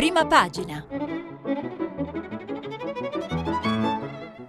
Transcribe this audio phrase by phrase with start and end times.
[0.00, 0.86] prima pagina.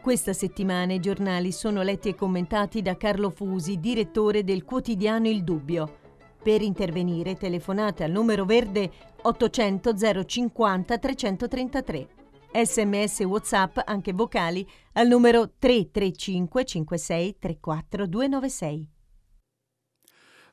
[0.02, 5.44] Questa settimana i giornali sono letti e commentati da Carlo Fusi, direttore del quotidiano Il
[5.44, 5.98] Dubbio.
[6.42, 8.90] Per intervenire telefonate al numero verde
[9.24, 9.94] 800
[10.26, 12.08] 050 333.
[12.54, 18.90] Sms WhatsApp anche vocali al numero 335 56 34 296.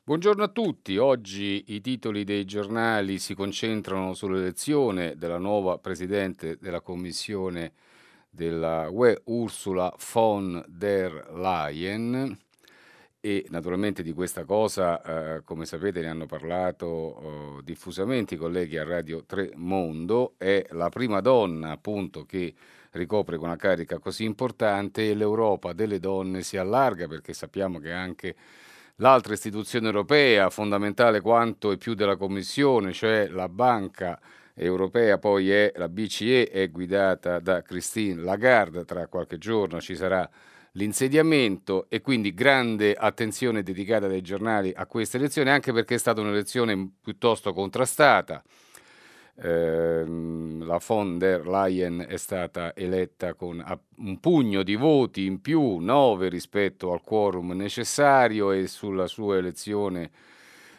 [0.09, 6.81] Buongiorno a tutti, oggi i titoli dei giornali si concentrano sull'elezione della nuova Presidente della
[6.81, 7.73] Commissione
[8.27, 12.35] della UE, Ursula von der Leyen,
[13.19, 18.79] e naturalmente di questa cosa, eh, come sapete, ne hanno parlato oh, diffusamente i colleghi
[18.79, 22.55] a Radio 3 Mondo, è la prima donna appunto che
[22.93, 28.35] ricopre una carica così importante e l'Europa delle donne si allarga perché sappiamo che anche
[28.99, 34.19] l'altra istituzione europea, fondamentale quanto e più della Commissione, cioè la Banca
[34.53, 40.29] Europea, poi è la BCE, è guidata da Christine Lagarde, tra qualche giorno ci sarà
[40.73, 46.21] l'insediamento e quindi grande attenzione dedicata dai giornali a questa elezione, anche perché è stata
[46.21, 48.43] un'elezione piuttosto contrastata.
[49.41, 53.63] Eh, la von der Leyen è stata eletta con
[53.97, 60.11] un pugno di voti in più, 9 rispetto al quorum necessario e sulla sua elezione,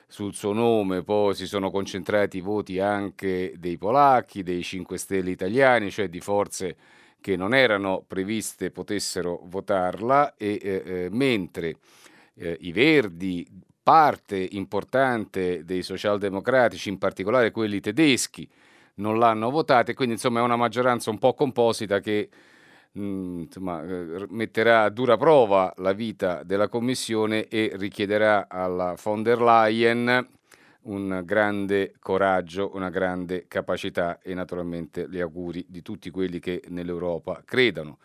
[0.06, 5.30] sul suo nome, poi si sono concentrati i voti anche dei polacchi, dei 5 Stelle
[5.30, 6.77] italiani, cioè di forze
[7.19, 11.77] che non erano previste potessero votarla, e, eh, eh mentre
[12.34, 13.47] eh, i Verdi,
[13.83, 18.48] parte importante dei socialdemocratici, in particolare quelli tedeschi,
[18.97, 22.28] non l'hanno votata e quindi insomma è una maggioranza un po' composita che
[22.98, 29.23] mm, insomma, eh, metterà a dura prova la vita della Commissione e richiederà alla von
[29.23, 30.28] der Leyen
[30.83, 37.42] un grande coraggio, una grande capacità e naturalmente gli auguri di tutti quelli che nell'Europa
[37.45, 37.98] credano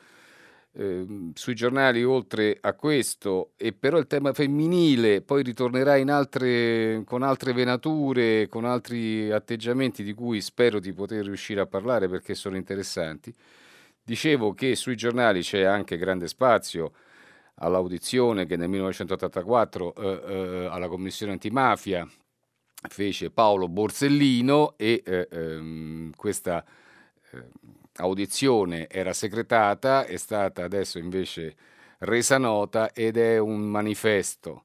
[0.78, 7.24] eh, sui giornali oltre a questo, e però il tema femminile poi ritornerà altre, con
[7.24, 12.56] altre venature, con altri atteggiamenti di cui spero di poter riuscire a parlare perché sono
[12.56, 13.34] interessanti.
[14.04, 16.92] Dicevo che sui giornali c'è anche grande spazio
[17.56, 22.08] all'audizione che nel 1984 eh, eh, alla Commissione antimafia
[22.88, 26.64] fece Paolo Borsellino e eh, ehm, questa
[27.98, 31.56] audizione era segretata, è stata adesso invece
[32.00, 34.64] resa nota ed è un manifesto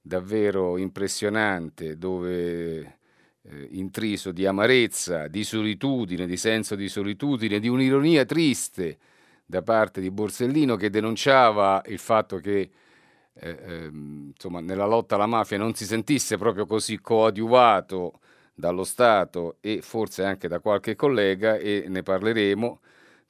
[0.00, 2.98] davvero impressionante dove
[3.42, 8.98] eh, intriso di amarezza, di solitudine, di senso di solitudine, di un'ironia triste
[9.44, 12.70] da parte di Borsellino che denunciava il fatto che
[13.38, 18.20] eh, eh, insomma, nella lotta alla mafia non si sentisse proprio così coadiuvato
[18.56, 22.80] dallo Stato e forse anche da qualche collega e ne parleremo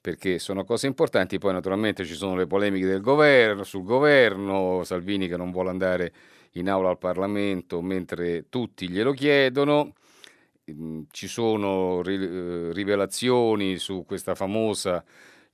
[0.00, 1.38] perché sono cose importanti.
[1.38, 6.12] Poi naturalmente ci sono le polemiche del governo, sul governo, Salvini che non vuole andare
[6.52, 9.94] in aula al Parlamento mentre tutti glielo chiedono.
[10.70, 15.04] Mm, ci sono eh, rivelazioni su questa famosa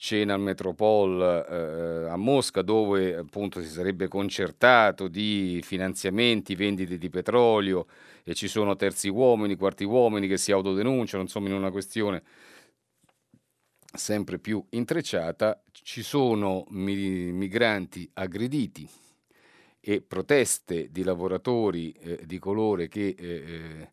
[0.03, 7.09] cena al Metropol eh, a Mosca dove appunto si sarebbe concertato di finanziamenti, vendite di
[7.09, 7.87] petrolio
[8.25, 12.25] e ci sono terzi uomini, quarti uomini che si autodenunciano, insomma in una questione
[13.95, 18.89] sempre più intrecciata, ci sono migranti aggrediti
[19.79, 23.91] e proteste di lavoratori eh, di colore che eh, eh,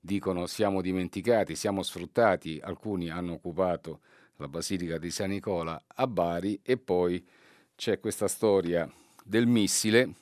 [0.00, 4.00] dicono siamo dimenticati, siamo sfruttati, alcuni hanno occupato
[4.40, 7.24] la Basilica di San Nicola a Bari e poi
[7.76, 8.90] c'è questa storia
[9.22, 10.14] del missile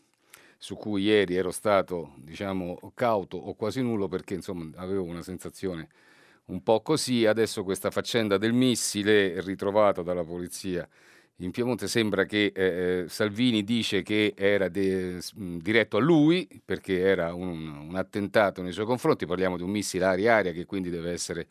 [0.59, 5.89] su cui ieri ero stato diciamo cauto o quasi nullo perché insomma avevo una sensazione
[6.47, 7.27] un po' così.
[7.27, 10.87] Adesso questa faccenda del missile ritrovato dalla polizia
[11.37, 16.99] in Piemonte sembra che eh, eh Salvini dice che era de, diretto a lui perché
[17.01, 21.13] era un, un, attentato nei suoi confronti, parliamo di un missile aria-aria che quindi deve
[21.13, 21.47] essere,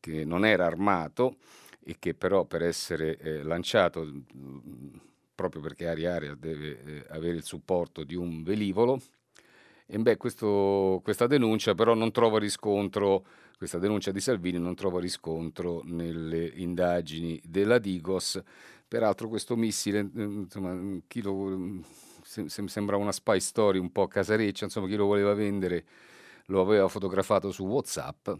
[0.00, 1.36] che non era armato
[1.84, 4.06] e che però per essere eh, lanciato,
[5.34, 9.00] proprio perché aria-aria deve eh, avere il supporto di un velivolo,
[9.86, 13.26] e beh, questo, questa denuncia però non trova riscontro,
[13.58, 18.40] questa denuncia di Salvini non trova riscontro nelle indagini della Digos.
[18.88, 21.82] Peraltro questo missile, eh, insomma, chi lo,
[22.22, 25.84] sembra una spy story un po' casareccia, insomma chi lo voleva vendere
[26.46, 28.30] lo aveva fotografato su Whatsapp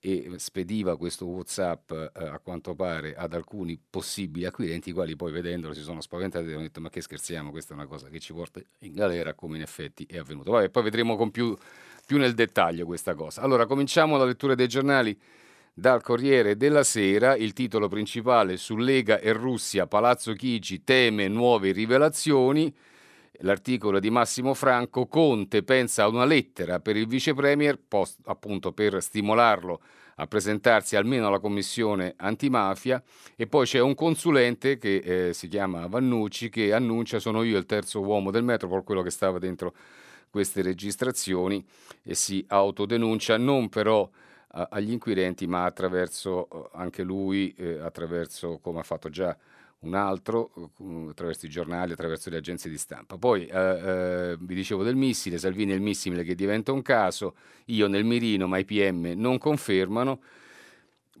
[0.00, 5.30] e spediva questo WhatsApp eh, a quanto pare ad alcuni possibili acquirenti, i quali poi
[5.30, 8.18] vedendolo si sono spaventati e hanno detto ma che scherziamo, questa è una cosa che
[8.18, 10.52] ci porta in galera come in effetti è avvenuto.
[10.52, 11.54] Vabbè, poi vedremo con più,
[12.06, 13.42] più nel dettaglio questa cosa.
[13.42, 15.18] Allora cominciamo la lettura dei giornali
[15.72, 21.72] dal Corriere della Sera, il titolo principale su Lega e Russia, Palazzo Chigi teme nuove
[21.72, 22.74] rivelazioni,
[23.40, 28.72] l'articolo di Massimo Franco, Conte pensa a una lettera per il vice premier, post, appunto
[28.72, 29.80] per stimolarlo
[30.16, 33.02] a presentarsi almeno alla commissione antimafia
[33.36, 37.64] e poi c'è un consulente che eh, si chiama Vannucci che annuncia sono io il
[37.64, 39.74] terzo uomo del Metropol, quello che stava dentro
[40.28, 41.64] queste registrazioni
[42.02, 44.08] e si autodenuncia non però
[44.52, 49.36] agli inquirenti, ma attraverso eh, anche lui, eh, attraverso come ha fatto già
[49.80, 53.16] un altro, eh, attraverso i giornali, attraverso le agenzie di stampa.
[53.16, 57.34] Poi eh, eh, vi dicevo del missile, Salvini e il missile che diventa un caso,
[57.66, 60.20] io nel mirino, ma i PM non confermano.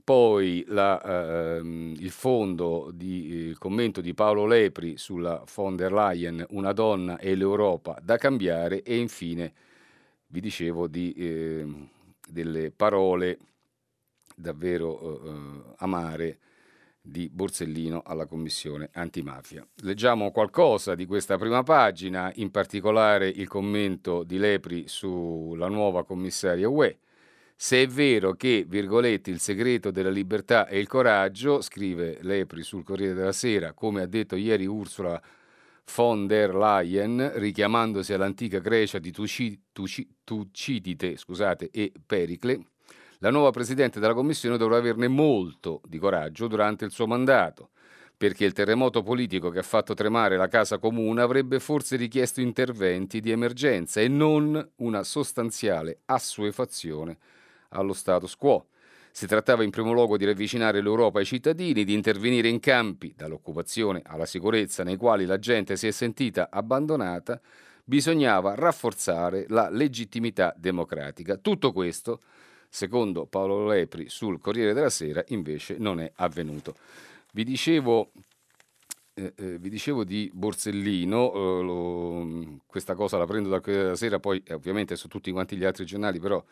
[0.02, 6.44] Poi la, ehm, il fondo di il commento di Paolo Lepri sulla von der Leyen,
[6.50, 9.52] una donna e l'Europa da cambiare e infine
[10.28, 11.88] vi dicevo di ehm,
[12.28, 13.38] delle parole
[14.34, 16.38] davvero eh, amare
[17.02, 19.66] di Borsellino alla Commissione antimafia.
[19.82, 26.68] Leggiamo qualcosa di questa prima pagina, in particolare il commento di Lepri sulla nuova commissaria
[26.68, 26.98] UE.
[27.56, 32.84] Se è vero che, virgolette, il segreto della libertà è il coraggio, scrive Lepri sul
[32.84, 35.20] Corriere della Sera, come ha detto ieri Ursula
[35.94, 42.64] von der Leyen, richiamandosi all'antica Grecia di Tucidide scusate, e Pericle,
[43.22, 47.70] la nuova Presidente della Commissione dovrà averne molto di coraggio durante il suo mandato,
[48.16, 53.20] perché il terremoto politico che ha fatto tremare la Casa Comune avrebbe forse richiesto interventi
[53.20, 57.18] di emergenza e non una sostanziale assuefazione
[57.70, 58.68] allo status quo.
[59.12, 64.00] Si trattava in primo luogo di ravvicinare l'Europa ai cittadini, di intervenire in campi, dall'occupazione
[64.06, 67.38] alla sicurezza, nei quali la gente si è sentita abbandonata,
[67.84, 71.36] bisognava rafforzare la legittimità democratica.
[71.36, 72.20] Tutto questo,
[72.70, 76.76] secondo Paolo Lepri sul Corriere della Sera, invece non è avvenuto.
[77.32, 78.12] Vi dicevo,
[79.14, 83.96] eh, eh, vi dicevo di Borsellino, eh, lo, questa cosa la prendo dal Corriere della
[83.96, 86.42] Sera, poi eh, ovviamente su tutti quanti gli altri giornali, però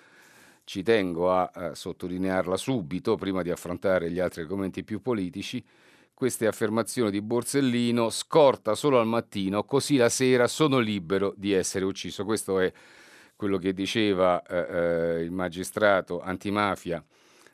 [0.64, 5.64] ci tengo a, a sottolinearla subito, prima di affrontare gli altri argomenti più politici,
[6.12, 11.84] queste affermazioni di Borsellino, scorta solo al mattino, così la sera sono libero di essere
[11.84, 12.24] ucciso.
[12.24, 12.72] Questo è
[13.38, 17.02] quello che diceva eh, eh il magistrato antimafia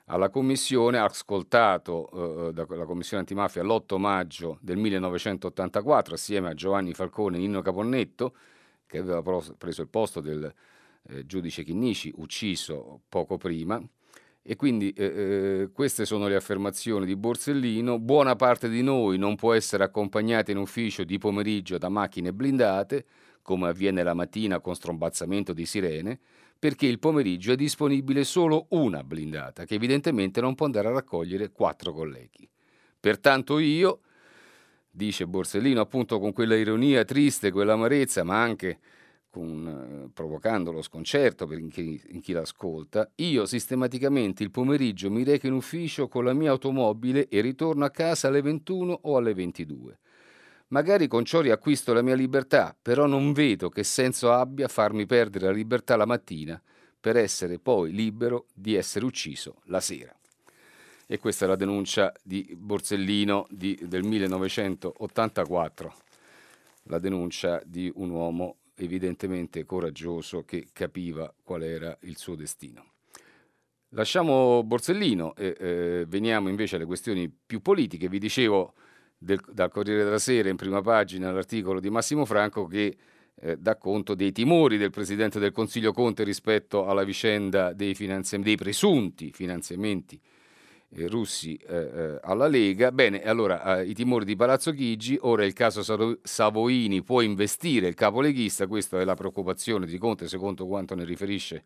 [0.06, 7.36] alla commissione, ascoltato eh, dalla commissione antimafia l'8 maggio del 1984 assieme a Giovanni Falcone
[7.36, 8.34] e Nino Caponnetto,
[8.86, 9.22] che aveva
[9.58, 10.50] preso il posto del
[11.08, 13.78] eh, giudice Chinnici, ucciso poco prima.
[14.46, 17.98] E quindi eh, eh, queste sono le affermazioni di Borsellino.
[17.98, 23.04] Buona parte di noi non può essere accompagnata in ufficio di pomeriggio da macchine blindate,
[23.44, 26.18] come avviene la mattina con strombazzamento di sirene,
[26.58, 31.52] perché il pomeriggio è disponibile solo una blindata, che evidentemente non può andare a raccogliere
[31.52, 32.48] quattro colleghi.
[32.98, 34.00] Pertanto io,
[34.90, 38.78] dice Borsellino appunto con quella ironia triste, quella amarezza, ma anche
[39.28, 45.10] con, eh, provocando lo sconcerto per in chi, in chi l'ascolta, io sistematicamente il pomeriggio
[45.10, 49.16] mi reco in ufficio con la mia automobile e ritorno a casa alle 21 o
[49.18, 49.98] alle 22.
[50.68, 55.46] Magari con ciò riacquisto la mia libertà, però non vedo che senso abbia farmi perdere
[55.46, 56.60] la libertà la mattina
[56.98, 60.16] per essere poi libero di essere ucciso la sera.
[61.06, 65.94] E questa è la denuncia di Borsellino di, del 1984,
[66.84, 72.92] la denuncia di un uomo evidentemente coraggioso che capiva qual era il suo destino.
[73.90, 78.08] Lasciamo Borsellino e eh, veniamo invece alle questioni più politiche.
[78.08, 78.74] Vi dicevo
[79.24, 82.96] del, dal Corriere della Sera in prima pagina l'articolo di Massimo Franco che
[83.36, 88.56] eh, dà conto dei timori del Presidente del Consiglio Conte rispetto alla vicenda dei, dei
[88.56, 90.20] presunti finanziamenti
[90.96, 92.92] eh, russi eh, eh, alla Lega.
[92.92, 98.20] Bene, allora i timori di Palazzo Chigi, ora il caso Savoini può investire il capo
[98.20, 101.64] leghista, questa è la preoccupazione di Conte secondo quanto ne riferisce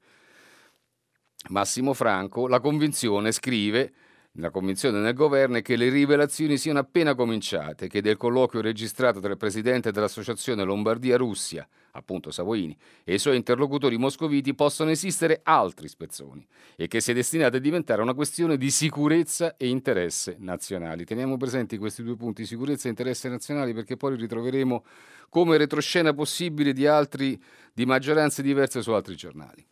[1.51, 3.93] Massimo Franco, la convinzione scrive
[4.39, 9.19] la convinzione nel governo è che le rivelazioni siano appena cominciate, che del colloquio registrato
[9.19, 15.89] tra il presidente dell'associazione Lombardia-Russia, appunto Savoini, e i suoi interlocutori moscoviti possono esistere altri
[15.89, 21.05] spezzoni e che sia destinata a diventare una questione di sicurezza e interesse nazionali.
[21.05, 24.85] Teniamo presenti questi due punti, sicurezza e interesse nazionali, perché poi li ritroveremo
[25.31, 27.41] come retroscena possibile di altri
[27.73, 29.67] di maggioranze diverse su altri giornali.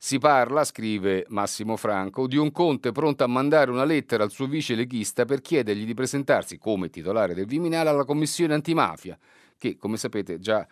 [0.00, 4.46] Si parla, scrive Massimo Franco, di un Conte pronto a mandare una lettera al suo
[4.46, 9.18] vice leghista per chiedergli di presentarsi come titolare del Viminale alla commissione antimafia,
[9.58, 10.64] che come sapete già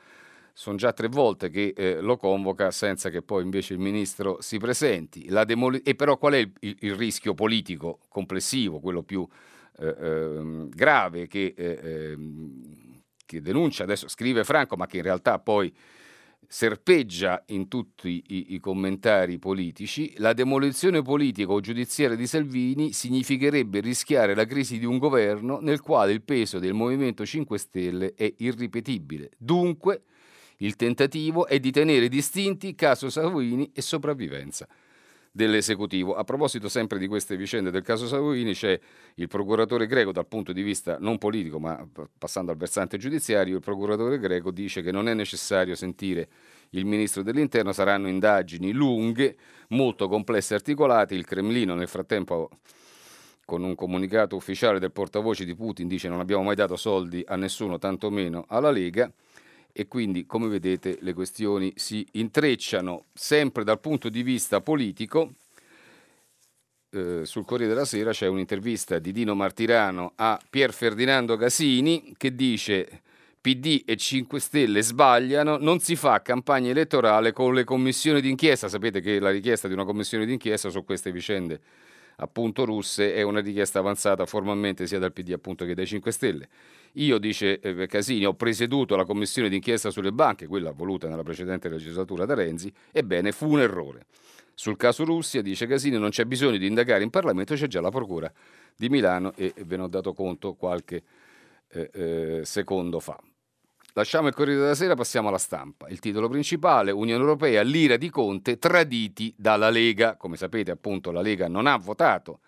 [0.52, 4.58] sono già tre volte che eh, lo convoca senza che poi invece il ministro si
[4.58, 5.28] presenti.
[5.44, 9.26] Demoli- e però qual è il, il, rischio politico complessivo, quello più
[9.78, 15.40] eh, eh, grave che, eh, ehm, che denuncia adesso, scrive Franco, ma che in realtà
[15.40, 15.74] poi
[16.48, 23.80] serpeggia in tutti i, i, commentari politici, la demolizione politica o giudiziaria di Salvini significherebbe
[23.80, 28.32] rischiare la crisi di un governo nel quale il peso del Movimento 5 Stelle è
[28.38, 29.30] irripetibile.
[29.36, 30.02] Dunque,
[30.58, 34.66] il tentativo è di tenere distinti caso Salvini e sopravvivenza
[35.36, 36.14] dell'esecutivo.
[36.14, 38.80] A proposito sempre di queste vicende del caso Salvini, c'è
[39.16, 43.60] il procuratore greco dal punto di vista non politico, ma passando al versante giudiziario, il
[43.60, 46.28] procuratore greco dice che non è necessario sentire
[46.70, 49.36] il ministro dell'Interno, saranno indagini lunghe,
[49.68, 51.14] molto complesse e articolate.
[51.14, 52.48] Il Cremlino nel frattempo
[53.44, 57.36] con un comunicato ufficiale del portavoce di Putin dice non abbiamo mai dato soldi a
[57.36, 59.12] nessuno, tantomeno alla Lega
[59.78, 65.34] e quindi come vedete le questioni si intrecciano sempre dal punto di vista politico.
[66.88, 72.34] Eh, sul Corriere della Sera c'è un'intervista di Dino Martirano a Pier Ferdinando Casini che
[72.34, 73.02] dice
[73.38, 78.68] PD e 5 Stelle sbagliano, non si fa campagna elettorale con le commissioni d'inchiesta.
[78.68, 81.60] Sapete che la richiesta di una commissione d'inchiesta su queste vicende
[82.16, 86.48] appunto russe è una richiesta avanzata formalmente sia dal PD appunto che dai 5 Stelle.
[86.98, 91.68] Io, dice eh, Casini, ho presieduto la commissione d'inchiesta sulle banche, quella voluta nella precedente
[91.68, 94.06] legislatura da Renzi, ebbene fu un errore.
[94.54, 97.90] Sul caso Russia, dice Casini, non c'è bisogno di indagare in Parlamento, c'è già la
[97.90, 98.32] Procura
[98.74, 101.02] di Milano e ve ne ho dato conto qualche
[101.68, 103.20] eh, eh, secondo fa.
[103.92, 105.88] Lasciamo il Corriere della Sera, passiamo alla stampa.
[105.88, 110.16] Il titolo principale, Unione Europea, l'ira di Conte, traditi dalla Lega.
[110.16, 112.40] Come sapete, appunto, la Lega non ha votato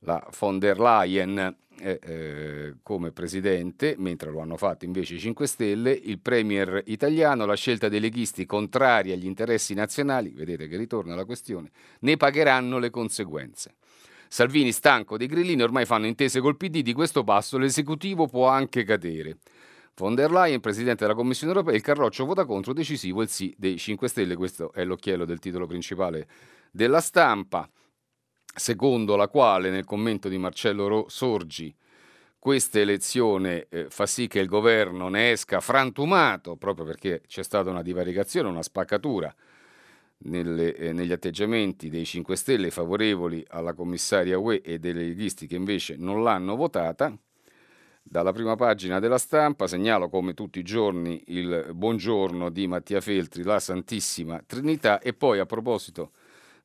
[0.00, 5.46] la von der Leyen eh, eh, come presidente, mentre lo hanno fatto invece i 5
[5.46, 11.14] Stelle, il premier italiano, la scelta dei leghisti contrari agli interessi nazionali, vedete che ritorna
[11.14, 11.70] la questione,
[12.00, 13.74] ne pagheranno le conseguenze.
[14.28, 18.84] Salvini stanco dei grillini ormai fanno intese col PD, di questo passo l'esecutivo può anche
[18.84, 19.38] cadere.
[19.96, 23.76] Von der Leyen, presidente della Commissione europea, il Carroccio vota contro, decisivo il sì dei
[23.76, 26.28] 5 Stelle, questo è l'occhiello del titolo principale
[26.70, 27.68] della stampa
[28.54, 31.74] secondo la quale nel commento di Marcello Sorgi
[32.40, 37.68] questa elezione eh, fa sì che il governo ne esca frantumato proprio perché c'è stata
[37.68, 39.32] una divaricazione, una spaccatura
[40.22, 45.56] nelle, eh, negli atteggiamenti dei 5 Stelle favorevoli alla commissaria UE e dei leghisti che
[45.56, 47.14] invece non l'hanno votata.
[48.02, 53.42] Dalla prima pagina della stampa segnalo come tutti i giorni il buongiorno di Mattia Feltri,
[53.42, 56.12] la Santissima Trinità e poi a proposito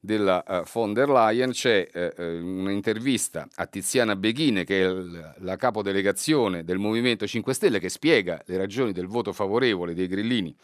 [0.05, 4.93] della uh, von der Leyen c'è uh, un'intervista a Tiziana Beghine, che è
[5.39, 10.55] la capodelegazione del Movimento 5 Stelle, che spiega le ragioni del voto favorevole dei grillini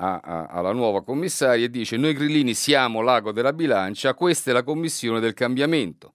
[0.00, 4.52] a, a, alla nuova commissaria e dice noi grillini siamo l'ago della bilancia, questa è
[4.52, 6.12] la commissione del cambiamento.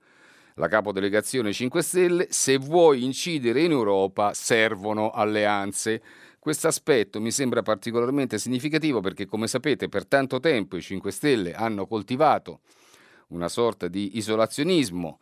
[0.57, 6.01] La capodelegazione 5 Stelle, se vuoi incidere in Europa servono alleanze.
[6.43, 11.53] Questo aspetto mi sembra particolarmente significativo perché, come sapete, per tanto tempo i 5 Stelle
[11.53, 12.59] hanno coltivato
[13.27, 15.19] una sorta di isolazionismo,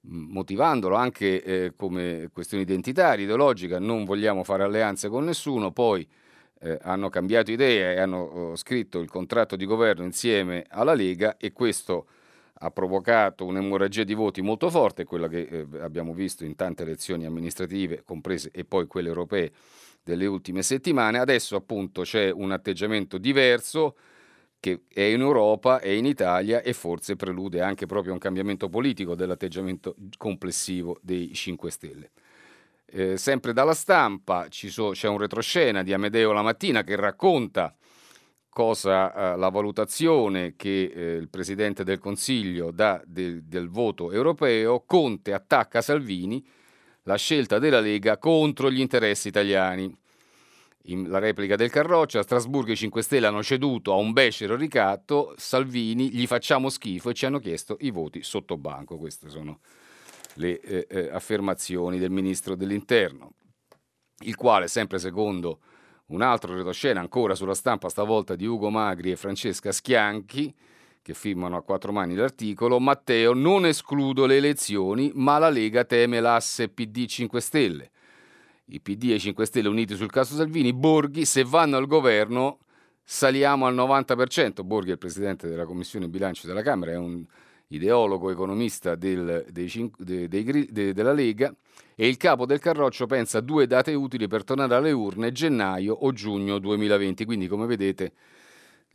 [0.00, 6.08] motivandolo anche eh, come questione identitaria, ideologica, non vogliamo fare alleanze con nessuno, poi
[6.60, 11.36] eh, hanno cambiato idea e hanno oh, scritto il contratto di governo insieme alla Lega
[11.36, 12.06] e questo
[12.60, 17.26] ha provocato un'emorragia di voti molto forte, quella che eh, abbiamo visto in tante elezioni
[17.26, 19.52] amministrative, comprese e poi quelle europee
[20.04, 21.18] delle ultime settimane.
[21.18, 23.96] Adesso appunto c'è un atteggiamento diverso
[24.60, 29.14] che è in Europa, è in Italia e forse prelude anche proprio un cambiamento politico
[29.14, 32.10] dell'atteggiamento complessivo dei 5 Stelle.
[32.86, 37.74] Eh, sempre dalla stampa so, c'è un retroscena di Amedeo la mattina che racconta
[38.48, 44.84] cosa eh, la valutazione che eh, il Presidente del Consiglio dà del, del voto europeo.
[44.86, 46.42] Conte attacca Salvini
[47.04, 49.92] la scelta della Lega contro gli interessi italiani.
[50.88, 54.54] In la replica del Carroccio, a Strasburgo i 5 Stelle hanno ceduto a un becero
[54.54, 58.98] ricatto, Salvini gli facciamo schifo e ci hanno chiesto i voti sotto banco.
[58.98, 59.60] Queste sono
[60.34, 63.32] le eh, eh, affermazioni del Ministro dell'Interno,
[64.24, 65.60] il quale, sempre secondo
[66.06, 70.54] un altro retroscena, ancora sulla stampa stavolta di Ugo Magri e Francesca Schianchi,
[71.04, 76.18] che firmano a quattro mani l'articolo, Matteo non escludo le elezioni, ma la Lega teme
[76.18, 77.90] l'asse PD 5 Stelle.
[78.68, 82.60] I PD e i 5 Stelle uniti sul caso Salvini, Borghi, se vanno al governo
[83.02, 84.64] saliamo al 90%.
[84.64, 87.22] Borghi è il presidente della Commissione Bilancio della Camera, è un
[87.66, 91.54] ideologo economista del, dei, dei, dei, de, della Lega,
[91.94, 95.92] e il capo del Carroccio pensa a due date utili per tornare alle urne, gennaio
[95.92, 97.26] o giugno 2020.
[97.26, 98.14] Quindi, come vedete,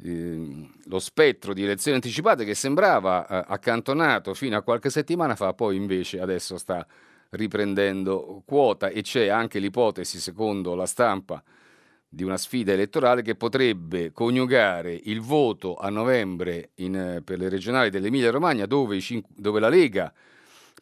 [0.01, 5.53] eh, lo spettro di elezioni anticipate che sembrava eh, accantonato fino a qualche settimana fa,
[5.53, 6.86] poi invece adesso sta
[7.32, 11.44] riprendendo quota e c'è anche l'ipotesi, secondo la stampa,
[12.12, 17.91] di una sfida elettorale che potrebbe coniugare il voto a novembre in, per le regionali
[17.91, 19.00] dell'Emilia Romagna, dove,
[19.36, 20.12] dove, la Lega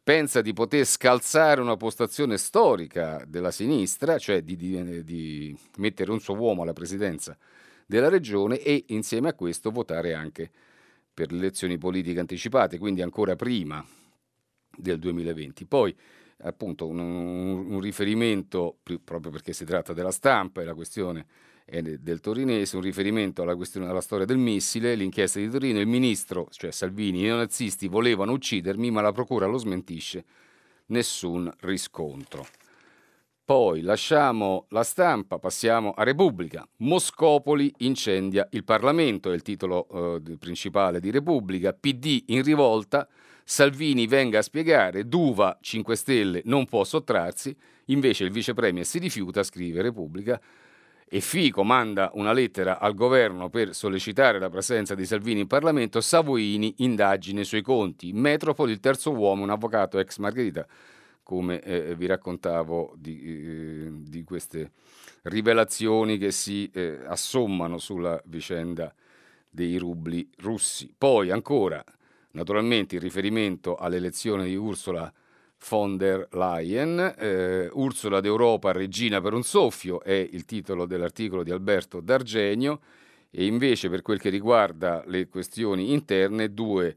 [0.02, 6.22] pensa di poter scalzare una postazione storica della sinistra, cioè di, di, di mettere un
[6.22, 7.38] suo uomo alla presidenza
[7.88, 10.52] della regione e insieme a questo votare anche
[11.14, 13.84] per le elezioni politiche anticipate, quindi ancora prima
[14.76, 15.66] del 2020.
[15.66, 15.96] Poi
[16.42, 21.26] appunto un, un, riferimento, proprio perché si tratta della stampa e la questione
[21.66, 25.88] è del torinese, un riferimento alla, questione, alla storia del missile, l'inchiesta di Torino, il
[25.88, 30.24] ministro, cioè Salvini, i neonazisti volevano uccidermi, ma la procura lo smentisce,
[30.88, 32.46] nessun riscontro.
[33.48, 36.68] Poi lasciamo la stampa, passiamo a Repubblica.
[36.80, 39.88] Moscopoli incendia il Parlamento, è il titolo
[40.18, 41.72] eh, principale di Repubblica.
[41.72, 43.08] PD in rivolta,
[43.46, 49.00] Salvini venga a spiegare, Duva 5 Stelle non può sottrarsi, invece il vice premier si
[49.00, 50.42] rifiuta, scrive Repubblica.
[51.08, 56.02] E Fico manda una lettera al governo per sollecitare la presenza di Salvini in Parlamento,
[56.02, 60.68] Savoini indagine sui conti, Metropoli il terzo uomo, un avvocato ex Margherita
[61.28, 64.72] come eh, vi raccontavo di, eh, di, queste
[65.24, 68.96] rivelazioni che si eh, assommano sulla vicenda
[69.50, 70.90] dei rubli russi.
[70.98, 71.84] Poi ancora,
[72.32, 75.12] naturalmente, il riferimento all'elezione di Ursula
[75.68, 81.52] von der Leyen, eh, Ursula d'Europa, regina per un soffio, è il titolo dell'articolo di
[81.52, 82.80] Alberto D'Argenio,
[83.30, 86.96] e invece per quel che riguarda le questioni interne, due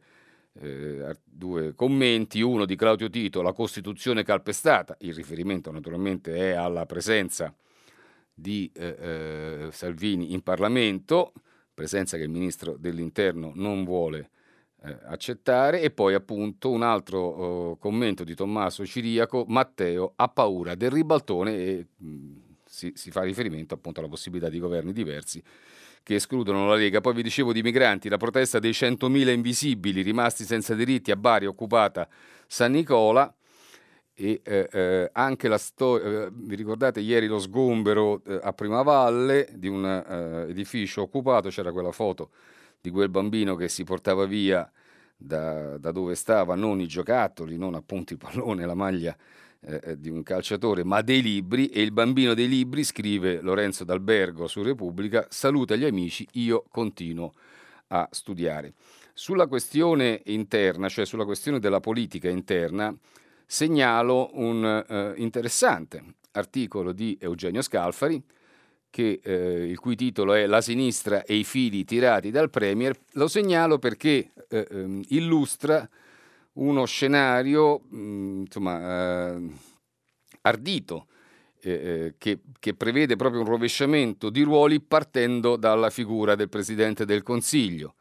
[0.54, 6.86] eh, due commenti, uno di Claudio Tito, la Costituzione calpestata, il riferimento naturalmente è alla
[6.86, 7.54] presenza
[8.32, 11.32] di eh, eh, Salvini in Parlamento,
[11.72, 14.30] presenza che il Ministro dell'Interno non vuole
[14.82, 20.74] eh, accettare, e poi appunto un altro oh, commento di Tommaso Ciriaco, Matteo ha paura
[20.74, 25.42] del ribaltone e mh, si, si fa riferimento appunto alla possibilità di governi diversi
[26.02, 27.00] che escludono la Lega.
[27.00, 31.46] Poi vi dicevo di migranti, la protesta dei 100.000 invisibili rimasti senza diritti a Bari
[31.46, 32.08] occupata
[32.46, 33.32] San Nicola.
[34.12, 39.48] E eh, eh, anche la storia, eh, vi ricordate ieri lo sgombero eh, a Primavalle
[39.54, 42.30] di un eh, edificio occupato, c'era quella foto
[42.82, 44.70] di quel bambino che si portava via
[45.16, 49.16] da, da dove stava non i giocattoli, non appunto il pallone, la maglia
[49.62, 53.84] eh, eh, di un calciatore, ma dei libri e il bambino dei libri, scrive Lorenzo
[53.84, 57.32] D'Albergo su Repubblica, saluta gli amici, io continuo
[57.88, 58.72] a studiare.
[59.12, 62.96] Sulla questione interna, cioè sulla questione della politica interna,
[63.44, 68.22] segnalo un eh, interessante articolo di Eugenio Scalfari,
[68.88, 72.96] che, eh, il cui titolo è La sinistra e i fili tirati dal Premier.
[73.12, 75.88] Lo segnalo perché eh, ehm, illustra
[76.54, 79.50] uno scenario mm, insomma, eh,
[80.42, 81.06] ardito
[81.62, 87.04] eh, eh, che, che, prevede proprio un rovesciamento di ruoli partendo dalla figura del Presidente
[87.04, 87.94] del Consiglio.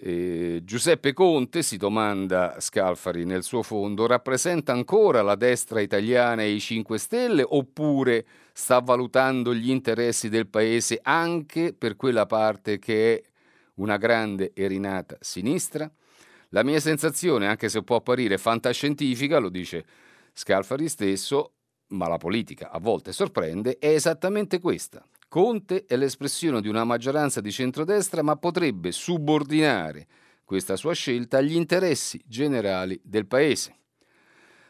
[0.00, 6.52] Eh, Giuseppe Conte, si domanda Scalfari nel suo fondo, rappresenta ancora la destra italiana e
[6.52, 13.16] i 5 Stelle oppure sta valutando gli interessi del Paese anche per quella parte che
[13.16, 13.22] è
[13.74, 15.90] una grande e rinata sinistra?
[16.50, 19.84] La mia sensazione, anche se può apparire fantascientifica, lo dice
[20.32, 21.52] Scalfari stesso,
[21.88, 25.04] ma la politica a volte sorprende, è esattamente questa.
[25.28, 30.06] Conte è l'espressione di una maggioranza di centrodestra, ma potrebbe subordinare
[30.44, 33.76] questa sua scelta agli interessi generali del Paese.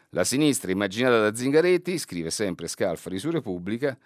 [0.09, 3.97] La sinistra immaginata da Zingaretti, scrive sempre Scalfari su Repubblica,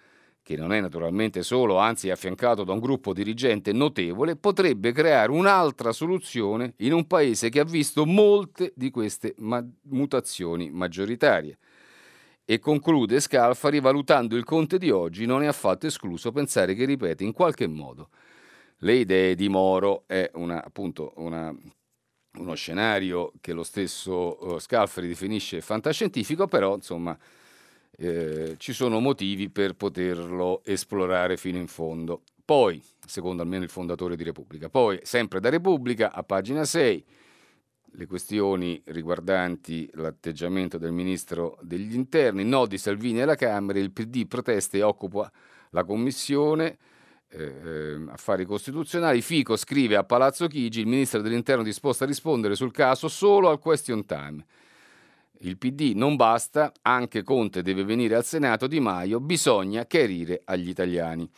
[0.44, 5.32] che non è naturalmente solo, anzi è affiancato da un gruppo dirigente notevole, potrebbe creare
[5.32, 11.56] un'altra soluzione in un paese che ha visto molte di queste ma- mutazioni maggioritarie.
[12.44, 17.24] E conclude Scalfari, valutando il Conte di oggi, non è affatto escluso pensare che ripete
[17.24, 18.10] in qualche modo
[18.80, 20.04] le idee di Moro.
[20.06, 21.56] È una, appunto una,
[22.34, 27.18] uno scenario che lo stesso uh, Scalfari definisce fantascientifico, però insomma
[27.96, 32.22] eh, ci sono motivi per poterlo esplorare fino in fondo.
[32.44, 37.04] Poi, secondo almeno il fondatore di Repubblica, poi sempre da Repubblica a pagina 6
[37.96, 44.26] le questioni riguardanti l'atteggiamento del ministro degli interni, no di Salvini alla Camera, il PD
[44.26, 45.30] protesta e occupa
[45.70, 46.76] la commissione,
[47.28, 49.22] eh, affari costituzionali.
[49.22, 53.58] Fico scrive a Palazzo Chigi, il ministro dell'interno disposto a rispondere sul caso solo al
[53.58, 54.44] question time.
[55.40, 60.68] Il PD non basta, anche Conte deve venire al Senato, Di Maio bisogna chiarire agli
[60.68, 61.28] italiani.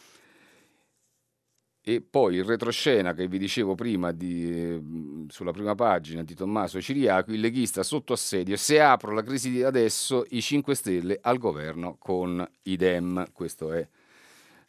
[1.89, 4.83] E poi il retroscena che vi dicevo prima di, eh,
[5.29, 9.63] sulla prima pagina di Tommaso Ciriaco, il leghista sotto assedio, se apro la crisi di
[9.63, 13.89] adesso i 5 Stelle al governo con i Dem, questa è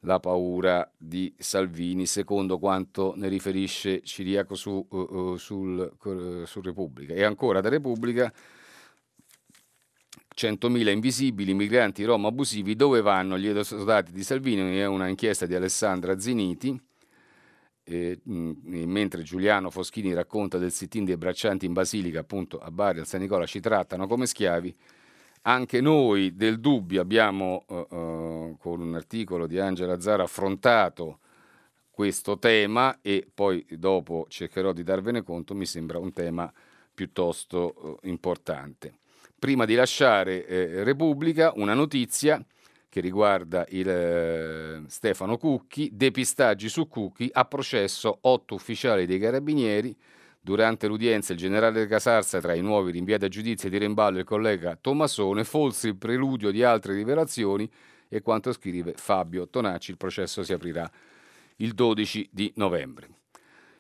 [0.02, 6.62] la paura di Salvini, secondo quanto ne riferisce Ciriaco su, uh, uh, sul, uh, su
[6.62, 7.16] Repubblica.
[7.16, 8.32] E ancora da Repubblica
[10.38, 14.78] 100.000 invisibili, migranti rom abusivi, dove vanno gli esodati di Salvini?
[14.78, 16.80] È una inchiesta di Alessandra Ziniti
[17.90, 23.08] eh, mentre Giuliano Foschini racconta del sit-in dei braccianti in Basilica, appunto a Bari, al
[23.08, 24.76] San Nicola, ci trattano come schiavi,
[25.44, 31.20] anche noi del dubbio abbiamo, uh, uh, con un articolo di Angela Zara, affrontato
[31.90, 36.52] questo tema e poi dopo cercherò di darvene conto, mi sembra un tema
[36.94, 39.00] piuttosto uh, importante.
[39.40, 42.44] Prima di lasciare eh, Repubblica, una notizia
[42.90, 49.96] che riguarda il, eh, Stefano Cucchi, depistaggi su Cucchi, a processo otto ufficiali dei carabinieri.
[50.42, 54.76] Durante l'udienza il generale Casarsa tra i nuovi rinviati a giudizio di Remballo il collega
[54.76, 57.70] Tommasone, forse il preludio di altre rivelazioni
[58.10, 60.90] e quanto scrive Fabio Tonacci, il processo si aprirà
[61.58, 63.10] il 12 di novembre.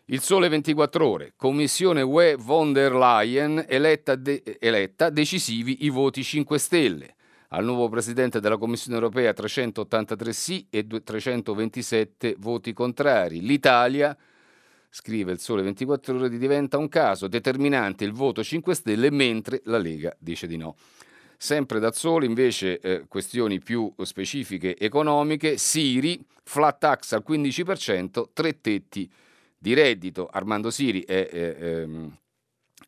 [0.09, 6.23] Il Sole 24 Ore, Commissione UE von der Leyen, eletta, de- eletta decisivi i voti
[6.23, 7.15] 5 Stelle
[7.49, 13.41] al nuovo presidente della Commissione europea 383 sì e 327 voti contrari.
[13.41, 14.15] L'Italia,
[14.89, 19.77] scrive il Sole 24 ore, diventa un caso determinante il voto 5 Stelle mentre la
[19.77, 20.77] Lega dice di no.
[21.35, 28.61] Sempre dal Sole invece eh, questioni più specifiche economiche, Siri, flat tax al 15%, tre
[28.61, 29.11] tetti
[29.67, 30.27] di reddito.
[30.31, 32.17] Armando Siri è eh, ehm,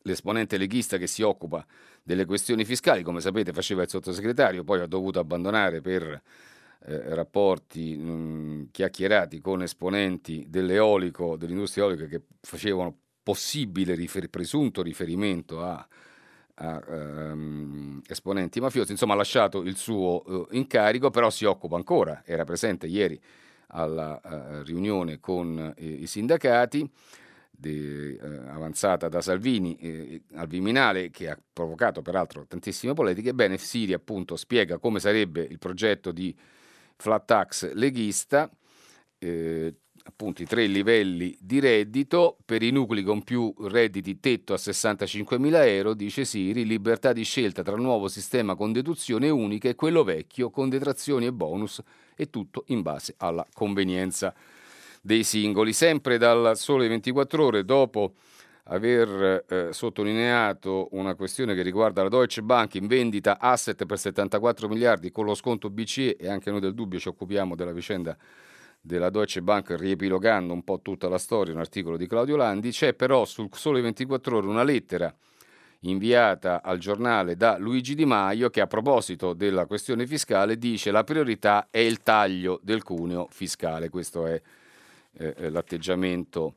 [0.02, 1.64] l'esponente leghista che si occupa
[2.02, 7.94] delle questioni fiscali, come sapete faceva il sottosegretario, poi ha dovuto abbandonare per eh, rapporti
[7.94, 15.86] mh, chiacchierati con esponenti dell'eolico, dell'industria eolica che facevano possibile rifer- presunto riferimento a,
[16.54, 22.22] a um, esponenti mafiosi, insomma ha lasciato il suo uh, incarico, però si occupa ancora,
[22.24, 23.20] era presente ieri
[23.70, 26.88] alla uh, riunione con uh, i sindacati
[27.60, 33.58] de, eh, avanzata da Salvini eh, al Viminale, che ha provocato peraltro tantissime polemiche, bene,
[33.58, 36.34] Siri appunto spiega come sarebbe il progetto di
[36.96, 38.50] flat tax leghista,
[39.18, 39.74] eh,
[40.10, 45.66] appunto i tre livelli di reddito, per i nuclei con più redditi tetto a 65.000
[45.66, 50.04] euro, dice Siri, libertà di scelta tra il nuovo sistema con deduzione unica e quello
[50.04, 51.80] vecchio con detrazioni e bonus
[52.16, 54.34] e tutto in base alla convenienza
[55.00, 55.72] dei singoli.
[55.72, 58.14] Sempre dal Sole 24 Ore, dopo
[58.64, 64.68] aver eh, sottolineato una questione che riguarda la Deutsche Bank in vendita asset per 74
[64.68, 68.16] miliardi con lo sconto BCE e anche noi del dubbio ci occupiamo della vicenda
[68.80, 72.94] della Deutsche Bank riepilogando un po' tutta la storia, un articolo di Claudio Landi, c'è
[72.94, 75.14] però sul Sole 24 Ore una lettera
[75.80, 81.04] inviata al giornale da Luigi Di Maio che a proposito della questione fiscale dice la
[81.04, 84.40] priorità è il taglio del cuneo fiscale, questo è
[85.12, 86.56] eh, eh, l'atteggiamento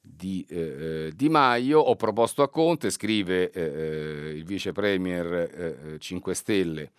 [0.00, 1.80] di eh, eh, Di Maio.
[1.80, 6.90] Ho proposto a Conte, scrive eh, il vice premier 5 Stelle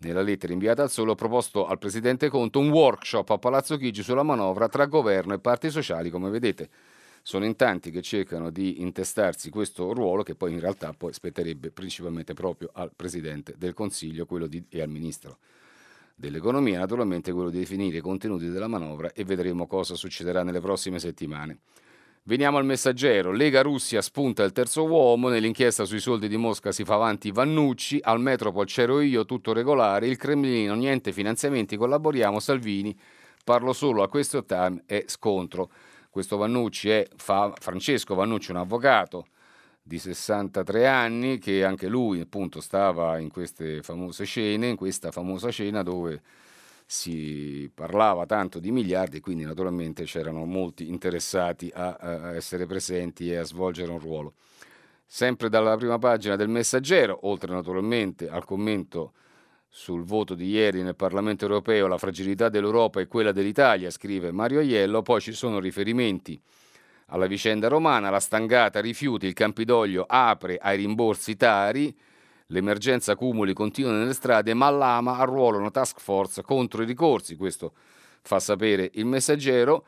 [0.00, 4.02] nella lettera inviata al Sole, ho proposto al presidente Conte un workshop a Palazzo Chigi
[4.02, 6.10] sulla manovra tra governo e parti sociali.
[6.10, 6.68] Come vedete,
[7.22, 11.70] sono in tanti che cercano di intestarsi questo ruolo che poi in realtà poi spetterebbe
[11.70, 15.38] principalmente proprio al presidente del Consiglio di, e al ministro
[16.14, 21.00] dell'economia, naturalmente quello di definire i contenuti della manovra e vedremo cosa succederà nelle prossime
[21.00, 21.58] settimane.
[22.24, 23.32] Veniamo al messaggero.
[23.32, 25.28] Lega Russia spunta il terzo uomo.
[25.28, 28.00] Nell'inchiesta sui soldi di Mosca si fa avanti Vannucci.
[28.02, 30.06] Al Metropol c'ero io, tutto regolare.
[30.06, 32.38] Il Cremlino, niente finanziamenti, collaboriamo.
[32.38, 32.96] Salvini,
[33.44, 35.70] parlo solo a questo time e scontro.
[36.10, 39.26] Questo Vannucci è fa, Francesco Vannucci, un avvocato
[39.82, 45.48] di 63 anni che anche lui appunto stava in queste famose scene, in questa famosa
[45.48, 46.20] scena dove
[46.90, 53.36] si parlava tanto di miliardi quindi naturalmente c'erano molti interessati a, a essere presenti e
[53.36, 54.32] a svolgere un ruolo.
[55.04, 59.12] Sempre dalla prima pagina del Messaggero, oltre naturalmente al commento
[59.68, 64.60] sul voto di ieri nel Parlamento europeo, la fragilità dell'Europa e quella dell'Italia, scrive Mario
[64.60, 66.40] Aiello, poi ci sono riferimenti
[67.08, 71.94] alla vicenda romana, la stangata rifiuti, il Campidoglio apre ai rimborsi Tari,
[72.48, 77.74] l'emergenza cumuli continua nelle strade, ma l'AMA arruola una task force contro i ricorsi, questo
[78.22, 79.86] fa sapere il messaggero,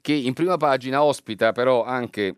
[0.00, 2.34] che in prima pagina ospita però anche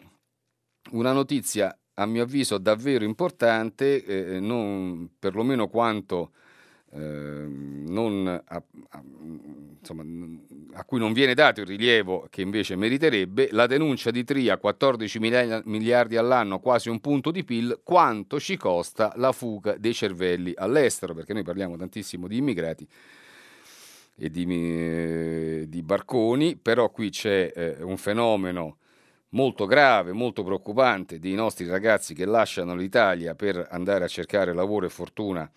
[0.93, 6.33] una notizia a mio avviso davvero importante, eh, non perlomeno quanto
[6.99, 9.03] non a, a,
[9.81, 10.05] insomma,
[10.75, 15.19] a, cui non viene dato il rilievo che invece meriterebbe, la denuncia di Tria, 14
[15.19, 21.15] miliardi all'anno, quasi un punto di PIL, quanto ci costa la fuga dei cervelli all'estero,
[21.15, 22.87] perché noi parliamo tantissimo di immigrati
[24.17, 28.79] e di, eh, di barconi, però qui c'è eh, un fenomeno
[29.31, 34.87] molto grave, molto preoccupante dei nostri ragazzi che lasciano l'Italia per andare a cercare lavoro
[34.87, 35.51] e fortuna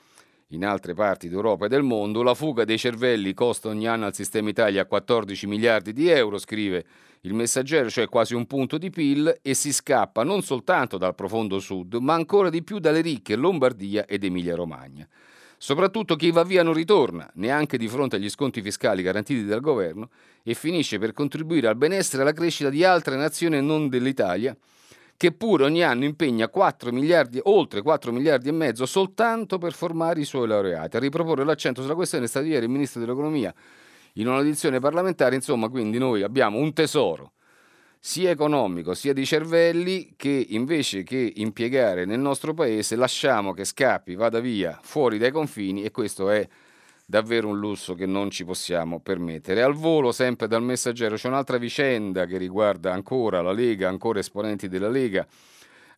[0.52, 2.24] in altre parti d'Europa e del mondo.
[2.24, 6.86] La fuga dei cervelli costa ogni anno al sistema Italia 14 miliardi di euro, scrive
[7.22, 11.60] il messaggero, cioè quasi un punto di PIL, e si scappa non soltanto dal profondo
[11.60, 15.08] sud, ma ancora di più dalle ricche Lombardia ed Emilia-Romagna.
[15.60, 20.10] Soprattutto chi va via non ritorna, neanche di fronte agli sconti fiscali garantiti dal governo,
[20.44, 24.56] e finisce per contribuire al benessere e alla crescita di altre nazioni non dell'Italia,
[25.18, 30.20] che pure ogni anno impegna 4 miliardi, oltre 4 miliardi e mezzo soltanto per formare
[30.20, 30.96] i suoi laureati.
[30.96, 33.54] A riproporre l'accento sulla questione è stato ieri il Ministro dell'Economia
[34.14, 37.34] in un'audizione parlamentare, insomma, quindi noi abbiamo un tesoro
[38.00, 44.14] sia economico sia di cervelli che invece che impiegare nel nostro paese lasciamo che scappi,
[44.14, 46.48] vada via fuori dai confini e questo è
[47.10, 49.62] davvero un lusso che non ci possiamo permettere.
[49.64, 54.68] Al volo, sempre dal messaggero, c'è un'altra vicenda che riguarda ancora la Lega, ancora esponenti
[54.68, 55.26] della Lega,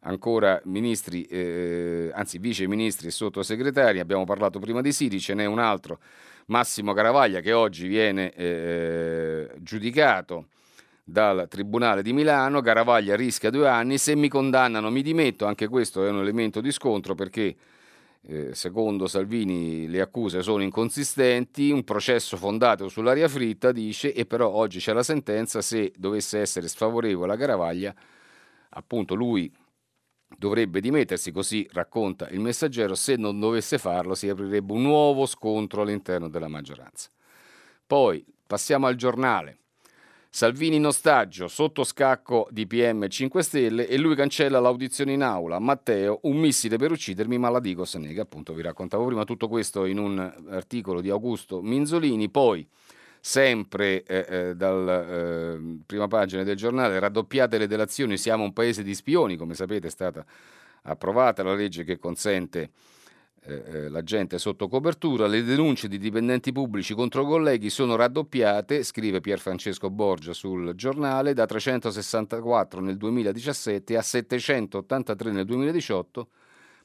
[0.01, 3.99] ancora ministri, eh, anzi vice ministri e sottosegretari.
[3.99, 5.97] Abbiamo parlato prima di Siri, ce n'è un altro,
[6.45, 10.49] Massimo Caravaglia, che oggi viene eh, giudicato
[11.03, 12.61] dal Tribunale di Milano.
[12.61, 16.71] Caravaglia rischia due anni, se mi condannano mi dimetto, anche questo è un elemento di
[16.71, 17.55] scontro perché
[18.29, 24.49] eh, secondo Salvini le accuse sono inconsistenti, un processo fondato sull'aria fritta, dice, e però
[24.49, 27.95] oggi c'è la sentenza, se dovesse essere sfavorevole a Garavaglia,
[28.69, 29.51] appunto lui
[30.37, 35.81] dovrebbe dimettersi, così racconta il messaggero, se non dovesse farlo si aprirebbe un nuovo scontro
[35.81, 37.09] all'interno della maggioranza.
[37.87, 39.57] Poi passiamo al giornale.
[40.31, 45.57] Salvini in ostaggio, sotto scacco di PM 5 Stelle e lui cancella l'audizione in aula.
[45.57, 48.21] Matteo, un missile per uccidermi, ma la dico se nega.
[48.21, 52.29] Appunto vi raccontavo prima tutto questo in un articolo di Augusto Minzolini.
[52.29, 52.65] Poi,
[53.19, 58.83] sempre eh, eh, dalla eh, prima pagina del giornale, raddoppiate le delazioni, siamo un paese
[58.83, 60.23] di spioni, come sapete è stata
[60.83, 62.69] approvata la legge che consente
[63.41, 68.83] eh, eh, la gente sotto copertura, le denunce di dipendenti pubblici contro colleghi sono raddoppiate,
[68.83, 76.27] scrive Pier Francesco Borgia sul giornale, da 364 nel 2017 a 783 nel 2018,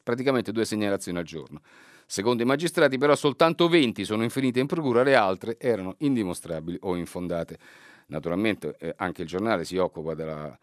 [0.03, 1.61] praticamente due segnalazioni al giorno.
[2.07, 6.97] Secondo i magistrati però soltanto 20 sono infinite in procura, le altre erano indimostrabili o
[6.97, 7.59] infondate.
[8.07, 10.57] Naturalmente eh, anche il giornale si occupa della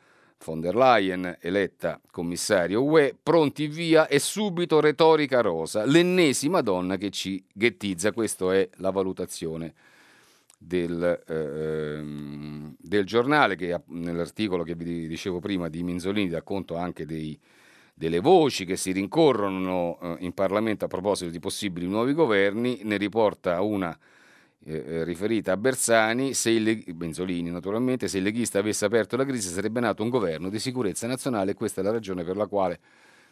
[0.43, 7.09] von der Leyen, eletta commissario UE, pronti via e subito retorica rosa, l'ennesima donna che
[7.09, 9.73] ci ghettizza, questa è la valutazione
[10.57, 12.01] del, eh,
[12.77, 17.39] del giornale che nell'articolo che vi dicevo prima di Minzolini dà conto anche dei,
[17.93, 22.97] delle voci che si rincorrono eh, in Parlamento a proposito di possibili nuovi governi, ne
[22.97, 23.97] riporta una
[24.63, 29.25] eh, eh, riferita a Bersani, se il, Benzolini naturalmente, se il leghista avesse aperto la
[29.25, 32.45] crisi sarebbe nato un governo di sicurezza nazionale e questa è la ragione per la
[32.45, 32.79] quale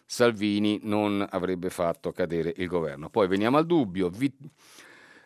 [0.06, 3.10] Salvini non avrebbe fatto cadere il governo.
[3.12, 4.34] Poi veniamo al dubbio, vi,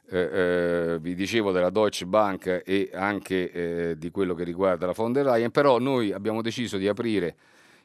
[0.09, 4.91] eh, eh, vi dicevo della Deutsche Bank e anche eh, di quello che riguarda la
[4.91, 7.35] von der Leyen, però noi abbiamo deciso di aprire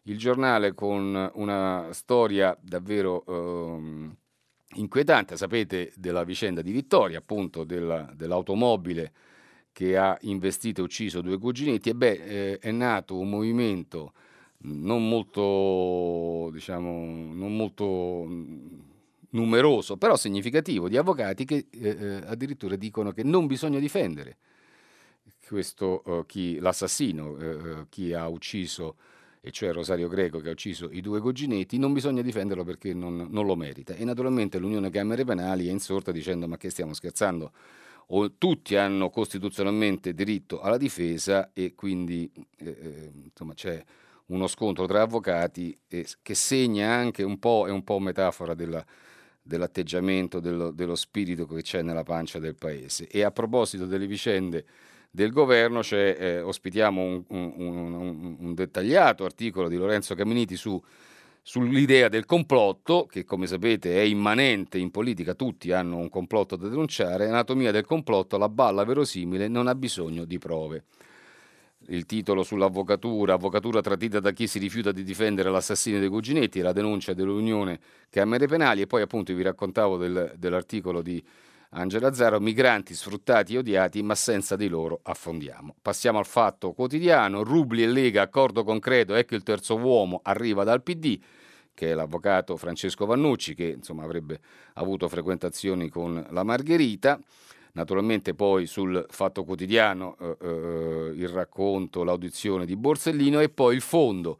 [0.04, 4.16] il giornale con una storia davvero ehm,
[4.74, 9.12] inquietante, sapete della vicenda di Vittoria, appunto della, dell'automobile
[9.72, 14.12] che ha investito e ucciso due cuginetti, e beh, eh, è nato un movimento
[14.60, 18.26] non molto, diciamo, non molto
[19.30, 24.38] numeroso, però significativo, di avvocati che eh, eh addirittura dicono che non bisogna difendere
[25.46, 28.96] questo, uh, chi, l'assassino, uh, chi ha ucciso
[29.40, 33.28] e cioè Rosario Greco che ha ucciso i due cuginetti, non bisogna difenderlo perché non,
[33.30, 33.94] non lo merita.
[33.94, 37.52] E naturalmente l'Unione Camere Penali è insorta dicendo ma che stiamo scherzando?
[38.08, 43.82] O, tutti hanno costituzionalmente diritto alla difesa e quindi eh, eh insomma, c'è
[44.26, 48.84] uno scontro tra avvocati eh, che segna anche un po', è un po' metafora della,
[49.42, 53.08] dell'atteggiamento, dello, dello spirito che c'è nella pancia del paese.
[53.08, 54.64] E a proposito delle vicende
[55.10, 60.80] del governo eh, ospitiamo un, un, un, un, dettagliato articolo di Lorenzo Caminiti su,
[61.42, 66.68] sull'idea del complotto, che come sapete è immanente in politica, tutti hanno un complotto da
[66.68, 70.84] denunciare, anatomia del complotto, la balla verosimile non ha bisogno di prove.
[71.86, 76.72] Il titolo sull'avvocatura, avvocatura tradita da chi si rifiuta di difendere l'assassino dei cuginetti, la
[76.72, 81.24] denuncia dell'Unione Camere Penali e poi appunto vi raccontavo del, dell'articolo di
[81.70, 85.74] Angela Zaro, migranti sfruttati e odiati, ma senza di loro affondiamo.
[85.82, 90.82] Passiamo al fatto quotidiano, Rubli e Lega, accordo concreto, ecco il terzo uomo, arriva dal
[90.82, 91.20] PD,
[91.74, 94.40] che è l'avvocato Francesco Vannucci, che insomma avrebbe
[94.74, 97.20] avuto frequentazioni con la Margherita.
[97.72, 103.82] Naturalmente poi sul Fatto Quotidiano eh, eh, il racconto, l'audizione di Borsellino e poi il
[103.82, 104.38] fondo,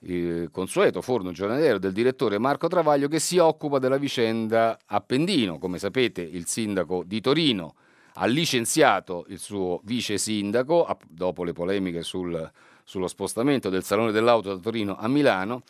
[0.00, 5.58] il consueto forno giornaliero del direttore Marco Travaglio che si occupa della vicenda Appendino.
[5.58, 7.74] Come sapete il sindaco di Torino
[8.14, 12.50] ha licenziato il suo vice sindaco dopo le polemiche sul,
[12.84, 15.62] sullo spostamento del Salone dell'Auto da Torino a Milano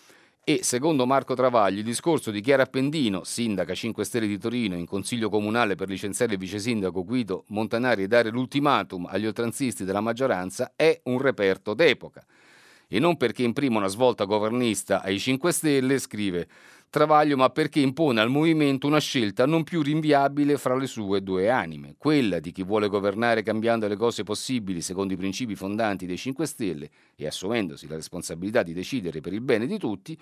[0.45, 4.87] e secondo Marco Travagli il discorso di Chiara Appendino, sindaca 5 Stelle di Torino, in
[4.87, 10.01] consiglio comunale per licenziare il vice sindaco Guido Montanari e dare l'ultimatum agli oltranzisti della
[10.01, 12.25] maggioranza, è un reperto d'epoca.
[12.89, 16.49] E non perché imprima una svolta governista ai 5 Stelle, scrive
[16.91, 21.51] Travaglio, ma perché impone al movimento una scelta non più rinviabile fra le sue due
[21.51, 26.17] anime, quella di chi vuole governare cambiando le cose possibili secondo i principi fondanti dei
[26.17, 30.19] 5 Stelle e assumendosi la responsabilità di decidere per il bene di tutti,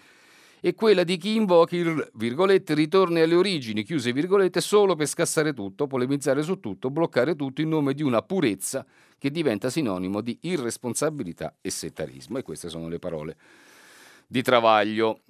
[0.67, 5.55] e quella di chi invoca il virgolette, ritorno alle origini, chiuse virgolette, solo per scassare
[5.55, 8.85] tutto, polemizzare su tutto, bloccare tutto in nome di una purezza
[9.17, 12.39] che diventa sinonimo di irresponsabilità e settarismo.
[12.39, 13.37] E queste sono le parole
[14.27, 15.21] di Travaglio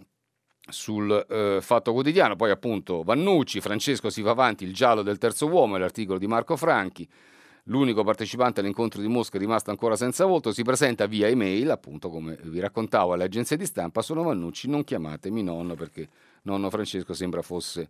[0.70, 5.48] sul eh, Fatto Quotidiano, poi appunto Vannucci, Francesco si va avanti, il giallo del terzo
[5.48, 7.06] uomo, l'articolo di Marco Franchi,
[7.68, 12.38] l'unico partecipante all'incontro di Mosca rimasto ancora senza voto, si presenta via email, appunto come
[12.44, 16.08] vi raccontavo alle agenzie di stampa, sono Vannucci, non chiamatemi nonno perché
[16.42, 17.88] nonno Francesco sembra fosse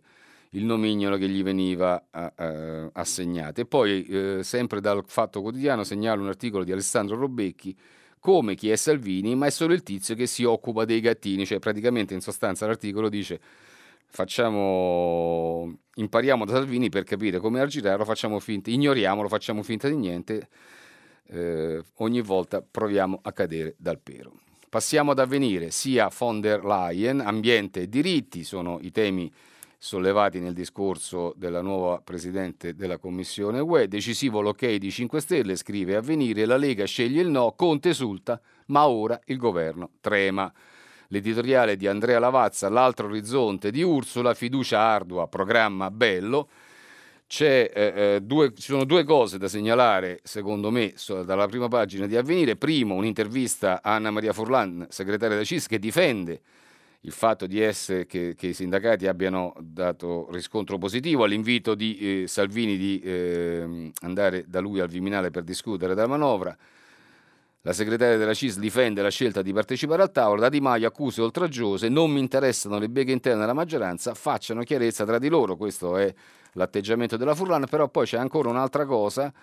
[0.51, 3.61] il nomignolo che gli veniva a, a, assegnato.
[3.61, 7.75] E poi eh, sempre dal Fatto Quotidiano segnalo un articolo di Alessandro Robecchi
[8.19, 11.59] come chi è Salvini, ma è solo il tizio che si occupa dei gattini, cioè
[11.59, 13.39] praticamente in sostanza l'articolo dice
[14.09, 20.49] facciamo, impariamo da Salvini per capire come aggirare, facciamo finta, ignoriamolo, facciamo finta di niente,
[21.29, 24.33] eh, ogni volta proviamo a cadere dal pero.
[24.69, 29.31] Passiamo ad avvenire, sia von der Leyen, ambiente e diritti sono i temi
[29.77, 33.87] sollevati nel discorso della nuova Presidente della Commissione UE.
[33.87, 38.87] Decisivo l'ok di 5 Stelle, scrive Avvenire, la Lega sceglie il no, Conte esulta, ma
[38.87, 40.51] ora il governo trema.
[41.09, 46.49] L'editoriale di Andrea Lavazza, L'altro orizzonte di Ursula, fiducia ardua, programma bello.
[47.39, 50.93] Eh, eh, due, ci sono due cose da segnalare, secondo me,
[51.25, 52.55] dalla prima pagina di Avvenire.
[52.55, 56.41] Primo, un'intervista a Anna Maria Furlan, segretaria della CIS, che difende
[57.01, 62.75] il fatto essere che, che, i sindacati abbiano dato riscontro positivo all'invito di eh, Salvini
[62.77, 66.55] di eh, andare da lui al Viminale per discutere della manovra.
[67.61, 71.21] La segretaria della CIS difende la scelta di partecipare al tavolo, da Di Maio accuse
[71.21, 75.97] oltraggiose, non mi interessano le beghe interne della maggioranza, facciano chiarezza tra di loro, questo
[75.97, 76.13] è
[76.53, 79.33] l'atteggiamento della Furlan, però poi c'è ancora un'altra cosa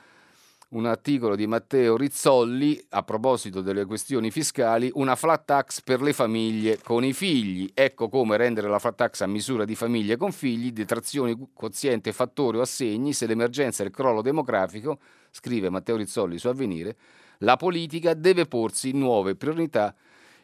[0.74, 6.12] un articolo di Matteo Rizzolli a proposito delle questioni fiscali, una flat tax per le
[6.12, 7.70] famiglie con i figli.
[7.74, 12.58] Ecco come rendere la flat tax a misura di famiglie con figli, detrazioni, quoziente, fattori
[12.58, 14.98] o assegni, se l'emergenza e il crollo demografico,
[15.30, 16.96] scrive Matteo Rizzolli su Avvenire,
[17.44, 19.94] la politica deve porsi nuove priorità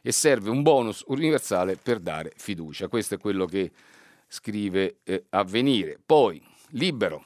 [0.02, 2.88] e serve un bonus universale per dare fiducia.
[2.88, 3.70] Questo è quello che
[4.28, 5.98] scrive eh, Avvenire.
[6.04, 7.24] Poi, libero.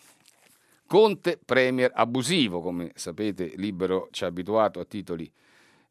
[0.87, 5.31] Conte Premier abusivo, come sapete Libero ci ha abituato a titoli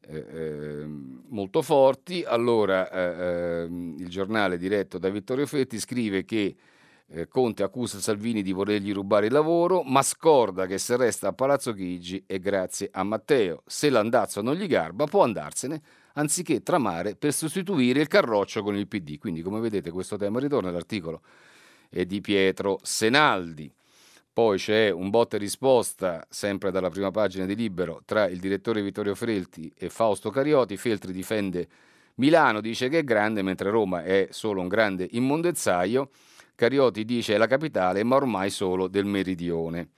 [0.07, 2.23] eh, eh, molto forti.
[2.23, 6.55] Allora eh, ehm, il giornale diretto da Vittorio Fetti scrive che
[7.13, 11.33] eh, Conte accusa Salvini di volergli rubare il lavoro, ma scorda che se resta a
[11.33, 13.61] Palazzo Chigi è grazie a Matteo.
[13.67, 15.81] Se l'andazzo non gli garba può andarsene
[16.13, 19.19] anziché tramare per sostituire il carroccio con il PD.
[19.19, 21.21] Quindi come vedete questo tema ritorna, l'articolo
[21.89, 23.71] è di Pietro Senaldi.
[24.33, 28.81] Poi c'è un botta e risposta, sempre dalla prima pagina di Libero, tra il direttore
[28.81, 30.75] Vittorio Frelti e Fausto Carioti.
[30.77, 31.67] Feltri difende
[32.15, 36.09] Milano, dice che è grande, mentre Roma è solo un grande immondezzaio.
[36.55, 39.89] Carioti dice è la capitale, ma ormai solo del meridione.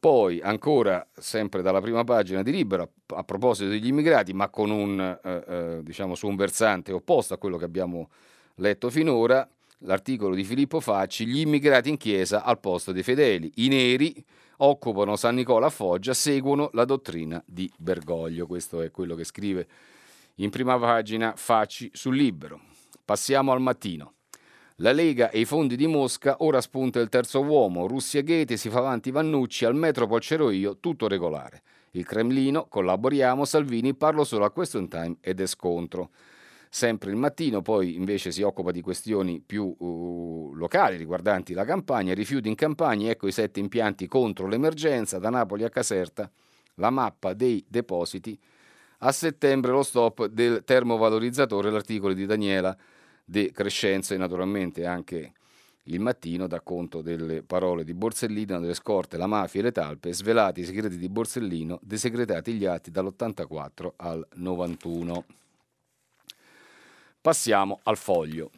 [0.00, 5.00] Poi, ancora sempre dalla prima pagina di Libero, a proposito degli immigrati, ma con un,
[5.00, 8.08] eh, eh, diciamo, su un versante opposto a quello che abbiamo
[8.56, 9.48] letto finora,
[9.78, 13.50] l'articolo di Filippo Facci, gli immigrati in chiesa al posto dei fedeli.
[13.56, 14.24] I neri
[14.58, 18.46] occupano San Nicola a Foggia, seguono la dottrina di Bergoglio.
[18.46, 19.66] Questo è quello che scrive
[20.36, 22.60] in prima pagina Facci sul libro.
[23.04, 24.12] Passiamo al mattino.
[24.80, 28.70] La Lega e i fondi di Mosca, ora spunta il terzo uomo, Russia Ghete, si
[28.70, 31.62] fa avanti Vannucci, al metro c'ero io, tutto regolare.
[31.92, 36.10] Il Cremlino, collaboriamo, Salvini, parlo solo a question time ed è scontro.
[36.70, 42.14] Sempre il mattino, poi invece si occupa di questioni più uh, locali riguardanti la campagna,
[42.14, 46.30] rifiuti in campagna, ecco i sette impianti contro l'emergenza, da Napoli a Caserta,
[46.74, 48.38] la mappa dei depositi,
[48.98, 52.78] a settembre lo stop del termovalorizzatore, l'articolo di Daniela
[53.30, 55.34] De Crescenzo e naturalmente anche
[55.82, 60.14] il mattino dà conto delle parole di Borsellino, delle scorte, la mafia e le talpe,
[60.14, 65.24] svelati i segreti di Borsellino, desegretati gli atti dall'84 al 91.
[67.20, 68.50] Passiamo al foglio.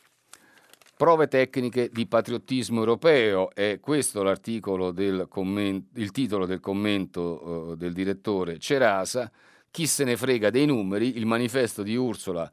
[0.96, 7.20] Prove tecniche di patriottismo europeo, è questo l'articolo del commento, il titolo del commento
[7.70, 9.32] uh, del direttore Cerasa.
[9.68, 12.48] Chi se ne frega dei numeri, il manifesto di Ursula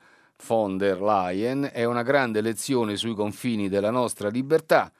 [0.45, 4.91] von der Leyen è una grande lezione sui confini della nostra libertà.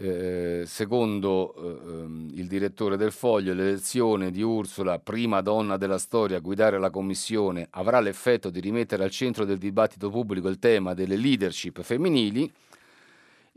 [0.00, 6.36] Eh, secondo eh, ehm, il direttore del Foglio, l'elezione di Ursula, prima donna della storia
[6.36, 10.94] a guidare la Commissione, avrà l'effetto di rimettere al centro del dibattito pubblico il tema
[10.94, 12.48] delle leadership femminili.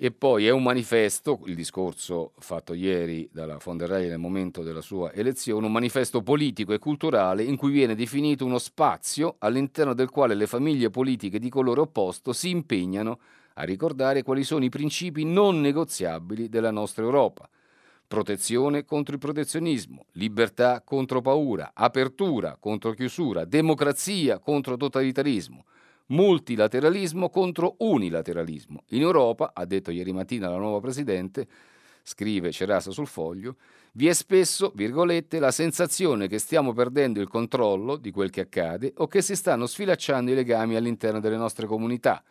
[0.04, 4.64] E poi è un manifesto, il discorso fatto ieri dalla von der Leyen nel momento
[4.64, 9.94] della sua elezione, un manifesto politico e culturale in cui viene definito uno spazio all'interno
[9.94, 13.20] del quale le famiglie politiche di colore opposto si impegnano
[13.54, 17.48] a ricordare quali sono i principi non negoziabili della nostra Europa.
[18.08, 25.64] Protezione contro il protezionismo, libertà contro paura, apertura contro chiusura, democrazia contro totalitarismo,
[26.12, 28.84] multilateralismo contro unilateralismo.
[28.90, 31.48] In Europa, ha detto ieri mattina la nuova Presidente,
[32.04, 33.58] scrive Cerasa sul foglio,
[33.94, 38.94] vi è spesso, virgolette, la sensazione che stiamo perdendo il controllo di quel che accade
[38.98, 42.24] o che si stanno sfilacciando i legami all'interno delle nostre comunità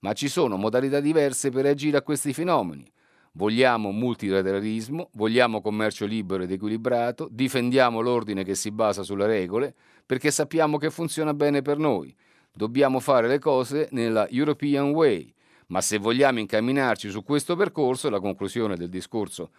[0.00, 2.90] ma ci sono modalità diverse per reagire a questi fenomeni.
[3.32, 9.74] Vogliamo multilateralismo, vogliamo commercio libero ed equilibrato, difendiamo l'ordine che si basa sulle regole,
[10.04, 12.14] perché sappiamo che funziona bene per noi.
[12.58, 15.32] Dobbiamo fare le cose nella European Way,
[15.68, 19.50] ma se vogliamo incamminarci su questo percorso, la conclusione del discorso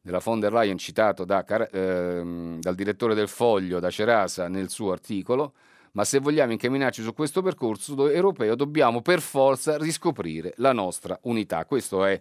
[0.00, 4.90] della von der Leyen citato da, eh, dal direttore del Foglio, da Cerasa, nel suo
[4.90, 5.52] articolo,
[5.92, 11.64] ma se vogliamo incamminarci su questo percorso europeo dobbiamo per forza riscoprire la nostra unità.
[11.64, 12.20] Questo è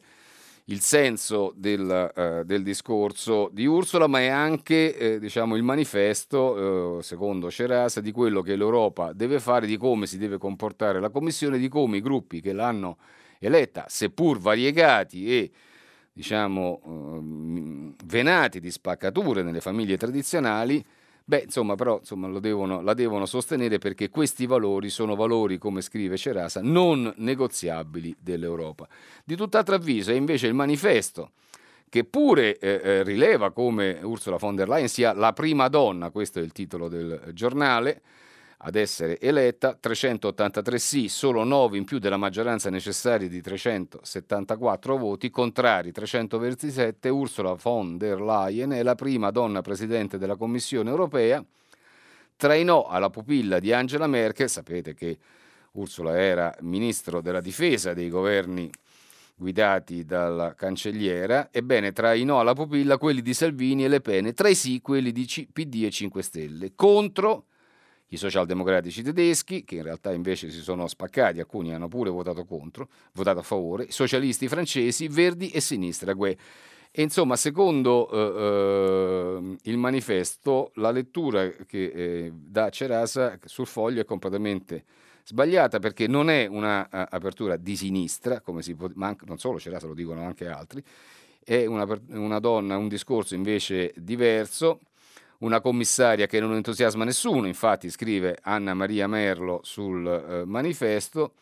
[0.66, 6.99] il senso del, uh, del discorso di Ursula, ma è anche eh, diciamo, il manifesto,
[6.99, 11.09] eh, secondo Cerasa, di quello che l'Europa deve fare, di come si deve comportare la
[11.09, 12.97] Commissione, di come i gruppi che l'hanno
[13.39, 15.51] eletta, seppur variegati e
[16.14, 20.84] diciamo, uh, venati di spaccature nelle famiglie tradizionali,
[21.24, 26.17] Beh, insomma, però insomma, devono, la devono sostenere perché questi valori sono valori, come scrive
[26.17, 28.88] Cerasa, non negoziabili dell'Europa.
[29.24, 31.32] Di tutt'altro avviso è invece il manifesto
[31.91, 36.39] che pure eh, eh, rileva come Ursula von der Leyen sia la prima donna, questo
[36.39, 38.01] è il titolo del giornale,
[38.64, 45.30] ad essere eletta, 383 sì, solo 9 in più della maggioranza necessaria di 374 voti,
[45.32, 51.43] contrari 327, Ursula von der Leyen è la prima donna presidente della Commissione europea,
[52.36, 55.18] tra i no alla pupilla di Angela Merkel, sapete che
[55.74, 58.70] Ursula era ministro della difesa dei governi
[59.36, 64.36] guidati dalla cancelliera, ebbene tra i no alla pupilla quelli di Salvini e Le Pen,
[64.36, 67.45] tra i sì quelli di PD e 5 Stelle, contro
[68.14, 72.89] i socialdemocratici tedeschi, che in realtà invece si sono spaccati, alcuni hanno pure votato contro,
[73.14, 76.14] votato a favore, i socialisti francesi, verdi e sinistra.
[76.14, 76.38] Gue.
[76.91, 84.01] E insomma, secondo eh, eh, il manifesto, la lettura che eh, dà Cerasa sul foglio
[84.01, 84.84] è completamente
[85.24, 89.88] sbagliata perché non è un'apertura di sinistra, come si può, ma anche, non solo Cerasa,
[89.88, 90.84] lo dicono anche altri,
[91.41, 94.82] è una, una donna, un discorso invece diverso
[95.41, 101.33] una commissaria che non entusiasma nessuno, infatti scrive Anna Maria Merlo sul eh, manifesto,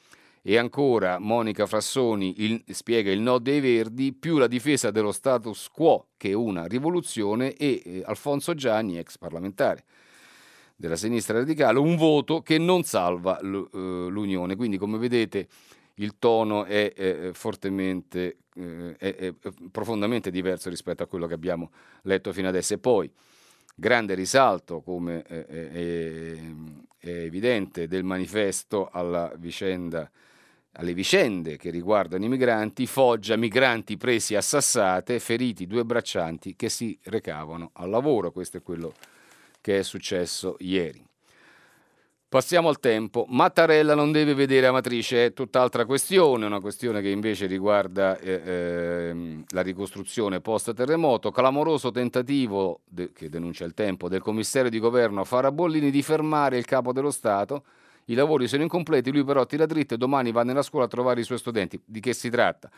[0.41, 5.69] e ancora Monica Frassoni il, spiega il no dei Verdi, più la difesa dello status
[5.69, 9.83] quo che una rivoluzione e eh, Alfonso Gianni, ex parlamentare
[10.75, 14.55] della sinistra radicale, un voto che non salva l, uh, l'Unione.
[14.55, 15.47] Quindi come vedete
[15.95, 19.33] il tono è, è fortemente, eh, è, è
[19.69, 21.71] profondamente diverso rispetto a quello che abbiamo
[22.03, 22.75] letto fino adesso.
[22.75, 23.11] E poi
[23.80, 26.38] Grande risalto, come è, è,
[26.97, 28.89] è evidente, del manifesto
[29.38, 30.11] vicenda
[30.73, 36.67] alle vicende che riguardano i migranti, Foggia, migranti presi a sassate, feriti due braccianti che
[36.67, 38.32] si recavano al lavoro.
[38.32, 38.93] Questo è quello
[39.61, 41.09] che è successo ieri.
[42.30, 43.25] Passiamo al tempo.
[43.27, 49.43] Mattarella non deve vedere Amatrice, è tutt'altra questione, una questione che invece riguarda eh, eh,
[49.47, 51.32] la ricostruzione post-terremoto.
[51.32, 56.65] Clamoroso tentativo, de- che denuncia il tempo, del commissario di governo Farabollini di fermare il
[56.65, 57.63] capo dello Stato.
[58.05, 61.21] I lavori sono incompleti, lui però tira dritto e domani va nella scuola a trovare
[61.21, 61.82] i suoi studenti.
[61.84, 62.69] Di che si tratta?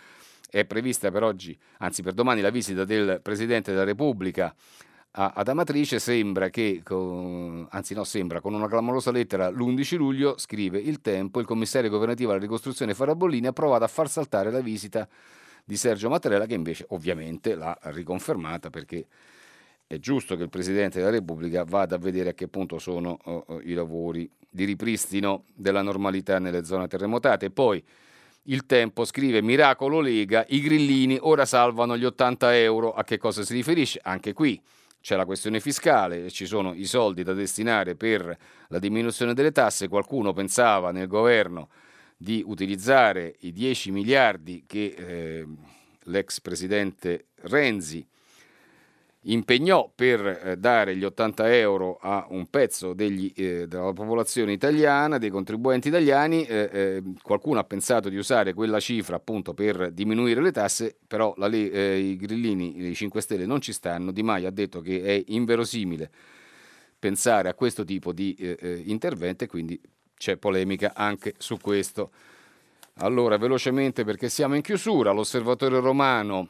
[0.50, 4.56] È prevista per oggi, anzi per domani, la visita del Presidente della Repubblica
[5.14, 10.80] ad Amatrice sembra che, con, anzi no, sembra, con una clamorosa lettera l'11 luglio, scrive
[10.80, 15.08] Il Tempo, il commissario governativo alla ricostruzione Farabollini ha provato a far saltare la visita
[15.66, 19.06] di Sergio Mattarella che invece ovviamente l'ha riconfermata perché
[19.86, 23.60] è giusto che il Presidente della Repubblica vada a vedere a che punto sono uh,
[23.64, 27.50] i lavori di ripristino della normalità nelle zone terremotate.
[27.50, 27.84] Poi
[28.44, 32.94] il Tempo scrive Miracolo Lega, i grillini ora salvano gli 80 euro.
[32.94, 34.00] A che cosa si riferisce?
[34.02, 34.60] Anche qui
[35.02, 38.38] c'è la questione fiscale, ci sono i soldi da destinare per
[38.68, 41.70] la diminuzione delle tasse, qualcuno pensava nel governo
[42.16, 45.48] di utilizzare i 10 miliardi che eh,
[46.04, 48.08] l'ex presidente Renzi
[49.26, 55.18] impegnò per eh, dare gli 80 euro a un pezzo degli, eh, della popolazione italiana,
[55.18, 60.42] dei contribuenti italiani, eh, eh, qualcuno ha pensato di usare quella cifra appunto per diminuire
[60.42, 64.48] le tasse, però la, eh, i grillini, i 5 Stelle non ci stanno, Di Maio
[64.48, 66.10] ha detto che è inverosimile
[66.98, 69.80] pensare a questo tipo di eh, intervento e quindi
[70.18, 72.12] c'è polemica anche su questo.
[72.96, 76.48] Allora, velocemente perché siamo in chiusura, l'osservatorio romano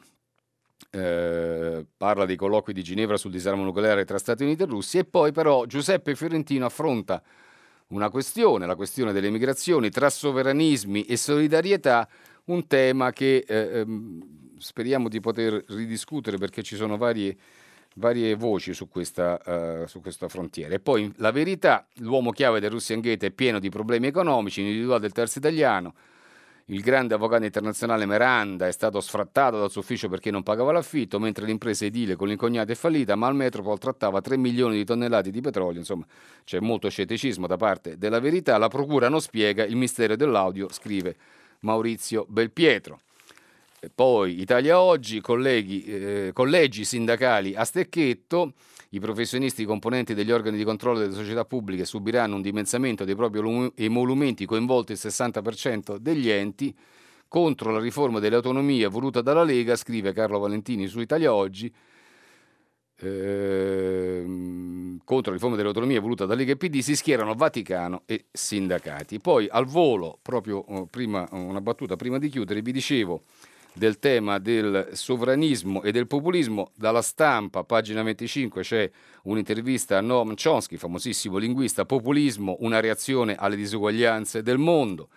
[0.90, 5.04] eh, parla dei colloqui di Ginevra sul disarmo nucleare tra Stati Uniti e Russia e
[5.04, 7.22] poi però Giuseppe Fiorentino affronta
[7.88, 12.08] una questione, la questione delle migrazioni tra sovranismi e solidarietà,
[12.44, 17.36] un tema che eh, ehm, speriamo di poter ridiscutere perché ci sono varie,
[17.96, 20.74] varie voci su questa, uh, su questa, frontiera.
[20.74, 25.02] E poi la verità, l'uomo chiave del Russian Gate è pieno di problemi economici, individuato
[25.02, 25.94] del terzo italiano,
[26.72, 31.18] il grande avvocato internazionale Meranda è stato sfrattato dal suo ufficio perché non pagava l'affitto,
[31.18, 35.30] mentre l'impresa edile con l'incognata è fallita, ma il Metropol trattava 3 milioni di tonnellate
[35.30, 35.78] di petrolio.
[35.78, 36.06] Insomma,
[36.44, 38.56] c'è molto scetticismo da parte della verità.
[38.56, 41.14] La procura non spiega il mistero dell'audio, scrive
[41.60, 43.00] Maurizio Belpietro.
[43.78, 48.54] E poi Italia Oggi, colleghi, eh, collegi sindacali a stecchetto.
[48.94, 53.72] I professionisti componenti degli organi di controllo delle società pubbliche subiranno un dimensamento dei propri
[53.74, 56.76] emolumenti coinvolti il 60% degli enti
[57.26, 61.72] contro la riforma delle autonomie voluta dalla Lega, scrive Carlo Valentini su Italia Oggi.
[62.96, 64.24] Eh,
[65.02, 69.20] contro la riforma delle autonomie voluta da Lega e PD si schierano Vaticano e sindacati.
[69.20, 73.22] Poi al volo, proprio oh, prima, una battuta prima di chiudere, vi dicevo
[73.74, 76.70] del tema del sovranismo e del populismo.
[76.74, 78.90] Dalla stampa, pagina 25, c'è
[79.24, 85.08] un'intervista a Noam Chomsky, famosissimo linguista, populismo, una reazione alle disuguaglianze del mondo.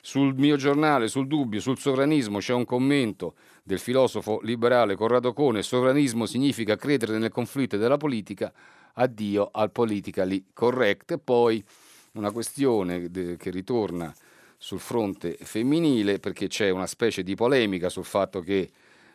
[0.00, 5.62] Sul mio giornale, sul dubbio, sul sovranismo, c'è un commento del filosofo liberale Corrado Cone,
[5.62, 8.52] sovranismo significa credere nel conflitto della politica,
[8.94, 11.10] addio al politically correct.
[11.10, 11.62] E poi
[12.12, 14.14] una questione che ritorna
[14.58, 18.70] sul fronte femminile perché c'è una specie di polemica sul fatto che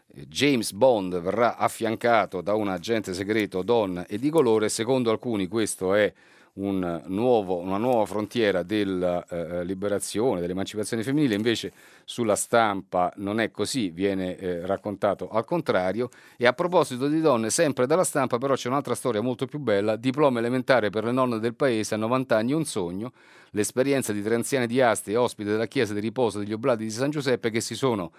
[0.08, 5.48] eh, James Bond verrà affiancato da un agente segreto donna e di colore, secondo alcuni
[5.48, 6.12] questo è
[6.56, 11.72] un nuovo, una nuova frontiera della eh, liberazione, dell'emancipazione femminile, invece
[12.04, 16.10] sulla stampa non è così, viene eh, raccontato al contrario.
[16.38, 19.96] E a proposito di donne, sempre dalla stampa però c'è un'altra storia molto più bella,
[19.96, 23.14] diploma elementare per le nonne del paese a 90 anni un sogno,
[23.52, 27.10] l'esperienza di tre anziane di Asti, ospite della chiesa di riposo degli Oblati di San
[27.10, 28.12] Giuseppe che si sono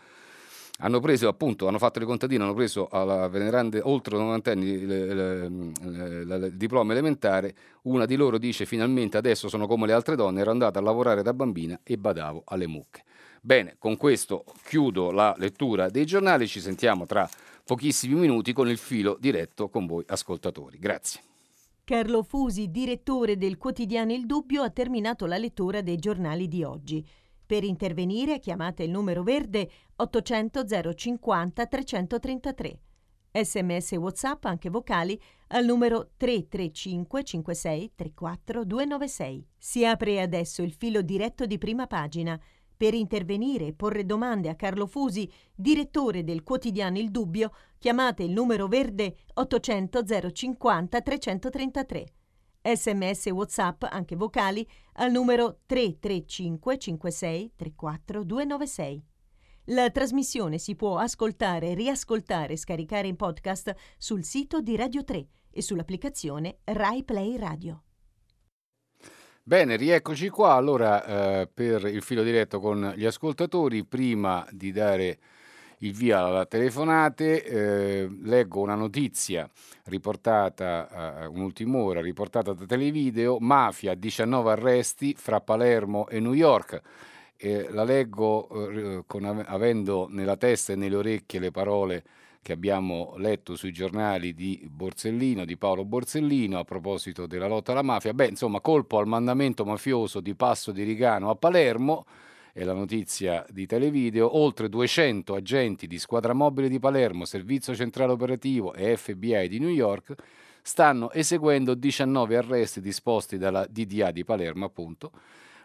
[0.79, 6.51] hanno preso appunto, hanno fatto le contadine, hanno preso alla venerande oltre 90 anni il
[6.55, 10.81] diploma elementare, una di loro dice finalmente adesso sono come le altre donne, ero andata
[10.81, 13.05] a lavorare da bambina e badavo alle mucche.
[13.41, 17.29] Bene, con questo chiudo la lettura dei giornali, ci sentiamo tra
[17.65, 20.79] pochissimi minuti con il filo diretto con voi ascoltatori.
[20.79, 21.21] Grazie.
[21.85, 27.07] Carlo Fusi, direttore del quotidiano Il Dubbio, ha terminato la lettura dei giornali di oggi.
[27.47, 30.65] Per intervenire chiamate il numero verde 800
[30.95, 32.79] 050 333.
[33.31, 39.47] Sms e WhatsApp anche vocali al numero 335 56 34 296.
[39.59, 42.41] Si apre adesso il filo diretto di prima pagina.
[42.77, 48.33] Per intervenire e porre domande a Carlo Fusi, direttore del quotidiano Il Dubbio, chiamate il
[48.33, 52.05] numero verde 800 050 333
[52.65, 59.05] sms e whatsapp, anche vocali, al numero 335 56 34 296.
[59.69, 65.27] La trasmissione si può ascoltare, riascoltare e scaricare in podcast sul sito di Radio 3
[65.51, 67.83] e sull'applicazione Rai Play Radio.
[69.43, 70.55] Bene, rieccoci qua.
[70.55, 71.05] Allora,
[71.43, 75.19] eh, per il filo diretto con gli ascoltatori, prima di dare
[75.85, 79.49] il via alla telefonate, eh, leggo una notizia
[79.85, 86.81] riportata, eh, un'ultima ora, riportata da Televideo, mafia, 19 arresti fra Palermo e New York.
[87.37, 92.05] Eh, la leggo eh, con, avendo nella testa e nelle orecchie le parole
[92.41, 97.83] che abbiamo letto sui giornali di Borsellino, di Paolo Borsellino, a proposito della lotta alla
[97.83, 98.15] mafia.
[98.15, 102.05] Beh, insomma, colpo al mandamento mafioso di Passo di Rigano a Palermo,
[102.55, 108.13] è la notizia di Televideo, oltre 200 agenti di Squadra Mobile di Palermo, Servizio Centrale
[108.13, 110.15] Operativo e FBI di New York
[110.63, 115.11] stanno eseguendo 19 arresti disposti dalla DDA di Palermo, appunto,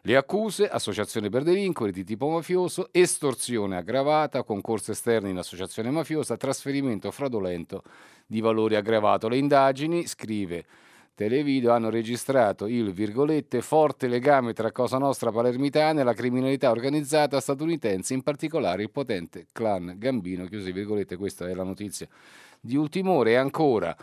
[0.01, 6.37] le accuse, associazione per delinquere di tipo mafioso, estorsione aggravata, concorso esterno in associazione mafiosa,
[6.37, 7.83] trasferimento fraudolento
[8.25, 9.27] di valore aggravato.
[9.27, 10.65] Le indagini, scrive
[11.19, 17.41] Televideo, hanno registrato il virgolette forte legame tra Cosa Nostra palermitana e la criminalità organizzata
[17.41, 22.07] statunitense, in particolare il potente clan Gambino, chiuse virgolette, questa è la notizia
[22.57, 23.31] di ultimo ora.
[23.31, 23.93] E ancora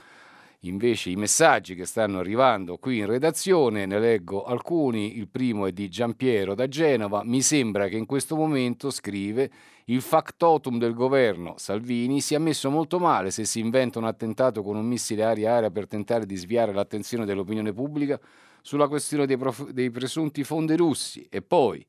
[0.61, 5.73] invece i messaggi che stanno arrivando qui in redazione, ne leggo alcuni, il primo è
[5.73, 9.51] di Giampiero da Genova, mi sembra che in questo momento, scrive,
[9.87, 14.77] il factotum del governo Salvini sia messo molto male se si inventa un attentato con
[14.77, 18.19] un missile aria-aria per tentare di sviare l'attenzione dell'opinione pubblica
[18.63, 21.87] sulla questione dei, prof- dei presunti fondi russi e poi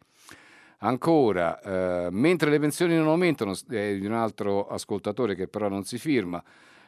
[0.79, 5.85] Ancora, eh, mentre le pensioni non aumentano, è di un altro ascoltatore che però non
[5.85, 6.43] si firma,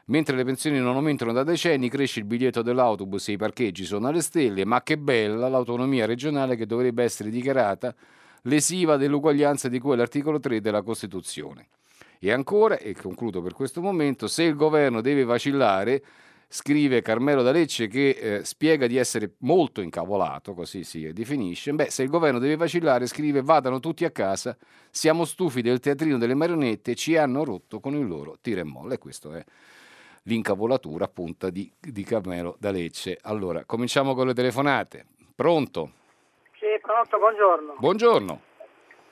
[0.09, 4.07] Mentre le pensioni non aumentano da decenni, cresce il biglietto dell'autobus e i parcheggi sono
[4.07, 7.93] alle stelle, ma che bella l'autonomia regionale che dovrebbe essere dichiarata
[8.43, 11.67] lesiva dell'uguaglianza di cui è l'articolo 3 della Costituzione.
[12.17, 16.03] E ancora, e concludo per questo momento, se il governo deve vacillare,
[16.47, 22.01] scrive Carmelo D'Alecce che eh, spiega di essere molto incavolato, così si definisce, beh, se
[22.01, 24.57] il governo deve vacillare, scrive vadano tutti a casa,
[24.89, 28.95] siamo stufi del teatrino delle marionette, ci hanno rotto con il loro tira e molla.
[28.95, 29.45] E questo è
[30.23, 33.17] l'incavolatura appunto di, di Carmelo da Lecce.
[33.21, 35.05] Allora, cominciamo con le telefonate.
[35.35, 35.91] Pronto?
[36.57, 37.75] Sì, pronto, buongiorno.
[37.77, 38.41] Buongiorno.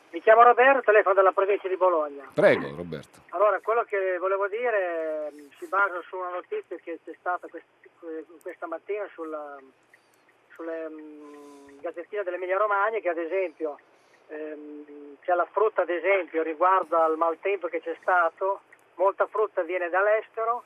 [0.10, 2.30] Mi chiamo Roberto, telefono dalla provincia di Bologna.
[2.34, 3.20] Prego, Roberto.
[3.30, 7.48] Allora, quello che volevo dire mm, si basa su una notizia che c'è stata
[8.42, 9.58] questa mattina sulla,
[10.54, 13.78] sulle um, gazzettine dell'Emilia Romagna che ad esempio
[14.28, 18.62] ehm, c'è la frutta ad esempio riguardo al maltempo che c'è stato,
[18.96, 20.64] molta frutta viene dall'estero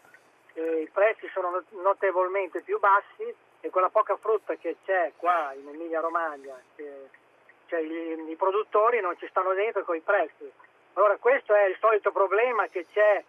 [0.53, 5.67] eh, i prezzi sono notevolmente più bassi e quella poca frutta che c'è qua in
[5.67, 10.51] Emilia Romagna, cioè i, i, produttori non ci stanno dentro con i prezzi.
[10.93, 13.23] Allora questo è il solito problema che c'è,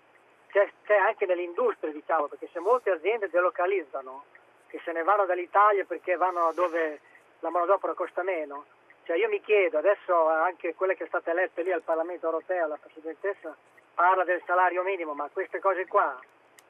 [0.48, 4.24] c'è, c'è anche nell'industria, diciamo, perché se molte aziende delocalizzano,
[4.66, 7.00] che se ne vanno dall'Italia perché vanno dove
[7.40, 8.64] la manodopera costa meno,
[9.04, 12.68] cioè io mi chiedo, adesso anche quella che è stata eletta lì al Parlamento europeo,
[12.68, 13.54] la Presidentessa,
[13.94, 16.18] parla del salario minimo, ma queste cose qua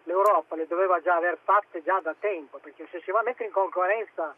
[0.04, 3.46] l'Europa le doveva già aver fatte già da tempo, perché se si va a mettere
[3.46, 4.34] in concorrenza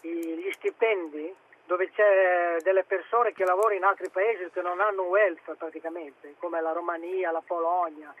[0.00, 1.34] gli stipendi
[1.64, 6.60] dove c'è delle persone che lavorano in altri paesi che non hanno welfare praticamente, come
[6.60, 8.12] la Romania, la Polonia,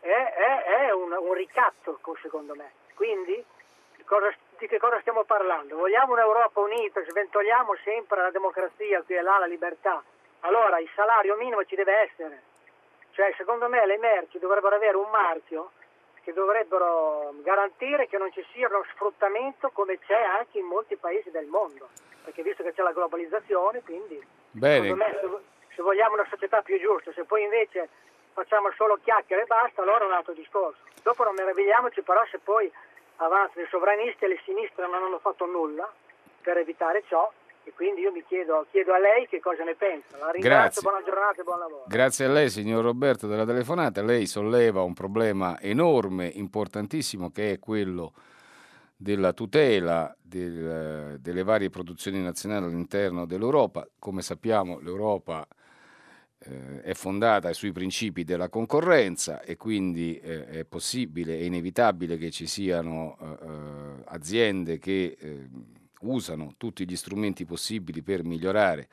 [0.00, 2.72] è, è, è un, un, ricatto secondo me.
[2.94, 3.42] Quindi
[4.04, 5.76] cosa, di che cosa stiamo parlando?
[5.76, 10.02] Vogliamo un'Europa unita, sventogliamo sempre la democrazia qui e là, la libertà.
[10.40, 12.42] Allora il salario minimo ci deve essere.
[13.12, 15.70] Cioè secondo me le merci dovrebbero avere un marchio
[16.24, 21.30] che dovrebbero garantire che non ci sia uno sfruttamento come c'è anche in molti paesi
[21.30, 21.88] del mondo,
[22.24, 24.20] perché visto che c'è la globalizzazione, quindi
[24.50, 24.94] Bene.
[24.94, 25.28] Me, se,
[25.74, 27.88] se vogliamo una società più giusta, se poi invece
[28.32, 30.78] facciamo solo chiacchiere e basta, allora è un altro discorso.
[31.02, 32.70] Dopo non meravigliamoci però se poi
[33.16, 35.90] avanzano i sovranisti e le sinistre non hanno fatto nulla
[36.40, 37.30] per evitare ciò
[37.64, 40.18] e quindi io mi chiedo, chiedo, a lei che cosa ne pensa.
[40.18, 40.82] La ringrazio, Grazie.
[40.82, 41.84] buona giornata e buon lavoro.
[41.88, 44.02] Grazie a lei signor Roberto della telefonata.
[44.02, 48.12] Lei solleva un problema enorme, importantissimo, che è quello
[48.96, 53.88] della tutela del, delle varie produzioni nazionali all'interno dell'Europa.
[53.98, 55.46] Come sappiamo l'Europa
[56.38, 62.30] eh, è fondata sui principi della concorrenza e quindi eh, è possibile, è inevitabile che
[62.30, 65.48] ci siano eh, eh aziende che eh,
[66.04, 68.88] usano tutti gli strumenti possibili per migliorare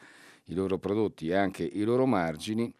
[0.45, 2.71] i loro prodotti e anche i loro margini,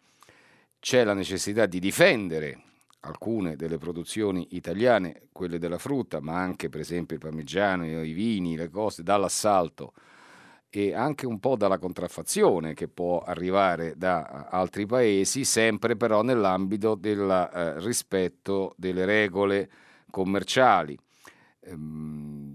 [0.80, 2.62] c'è la necessità di difendere
[3.00, 8.56] alcune delle produzioni italiane, quelle della frutta, ma anche per esempio il parmigiano, i vini,
[8.56, 9.92] le cose, dall'assalto
[10.74, 16.94] e anche un po' dalla contraffazione che può arrivare da altri paesi, sempre però nell'ambito
[16.94, 19.68] del eh, rispetto delle regole
[20.10, 20.98] commerciali.
[21.60, 22.51] Ehm,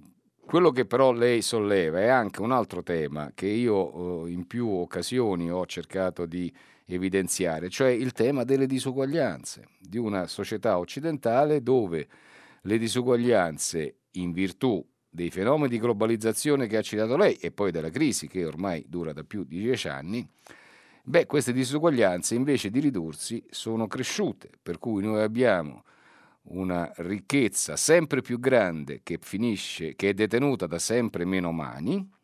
[0.48, 4.70] Quello che però lei solleva è anche un altro tema che io eh, in più
[4.70, 6.50] occasioni ho cercato di
[6.86, 12.08] evidenziare, cioè il tema delle disuguaglianze, di una società occidentale dove
[12.62, 17.90] le disuguaglianze in virtù dei fenomeni di globalizzazione che ha citato lei e poi della
[17.90, 20.26] crisi che ormai dura da più di dieci anni,
[21.04, 25.84] beh, queste disuguaglianze invece di ridursi sono cresciute, per cui noi abbiamo
[26.50, 32.16] una ricchezza sempre più grande che finisce, che è detenuta da sempre meno mani,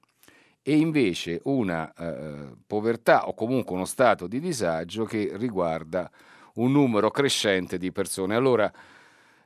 [0.62, 6.10] e invece una eh, povertà o comunque uno stato di disagio che riguarda
[6.56, 8.34] un numero crescente di persone.
[8.34, 8.72] Allora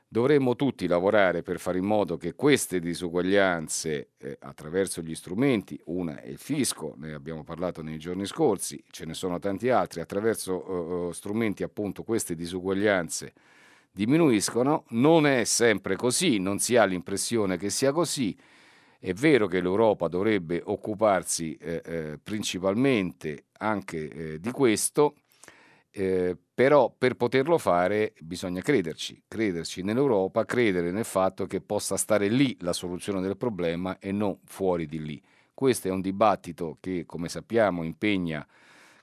[0.06, 6.20] dovremmo tutti lavorare per fare in modo che queste disuguaglianze eh, attraverso gli strumenti, una
[6.20, 11.08] è il fisco, ne abbiamo parlato nei giorni scorsi, ce ne sono tanti altri, attraverso
[11.08, 13.32] eh, strumenti appunto queste disuguaglianze
[13.90, 18.36] diminuiscono, non è sempre così, non si ha l'impressione che sia così.
[19.00, 25.14] È vero che l'Europa dovrebbe occuparsi eh, eh, principalmente anche eh, di questo,
[25.90, 32.28] eh, però per poterlo fare bisogna crederci, crederci nell'Europa, credere nel fatto che possa stare
[32.28, 35.22] lì la soluzione del problema e non fuori di lì.
[35.54, 38.46] Questo è un dibattito che, come sappiamo, impegna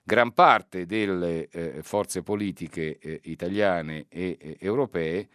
[0.08, 5.28] gran parte delle eh, forze politiche eh, italiane e eh, europee,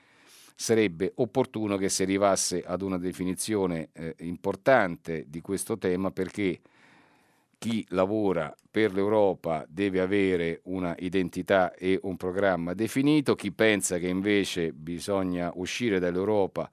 [0.54, 6.60] sarebbe opportuno che si arrivasse ad una definizione eh, importante di questo tema perché
[7.58, 14.06] chi lavora per l'Europa deve avere una identità e un programma definito, chi pensa che
[14.06, 16.70] invece bisogna uscire dall'Europa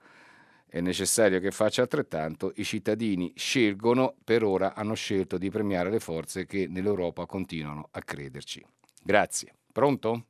[0.70, 6.00] è necessario che faccia altrettanto, i cittadini scelgono, per ora hanno scelto di premiare le
[6.00, 8.64] forze che nell'Europa continuano a crederci.
[9.02, 9.54] Grazie.
[9.72, 10.26] Pronto?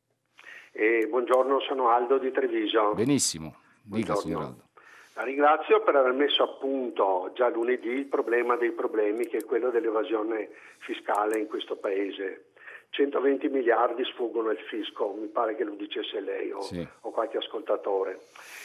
[0.72, 2.94] Eh, buongiorno, sono Aldo di Treviso.
[2.94, 4.20] Benissimo, dica buongiorno.
[4.22, 4.66] signor Aldo.
[5.16, 9.44] La ringrazio per aver messo a punto già lunedì il problema dei problemi che è
[9.44, 12.50] quello dell'evasione fiscale in questo Paese.
[12.90, 16.86] 120 miliardi sfuggono il fisco, mi pare che lo dicesse lei o, sì.
[17.02, 18.20] o qualche ascoltatore.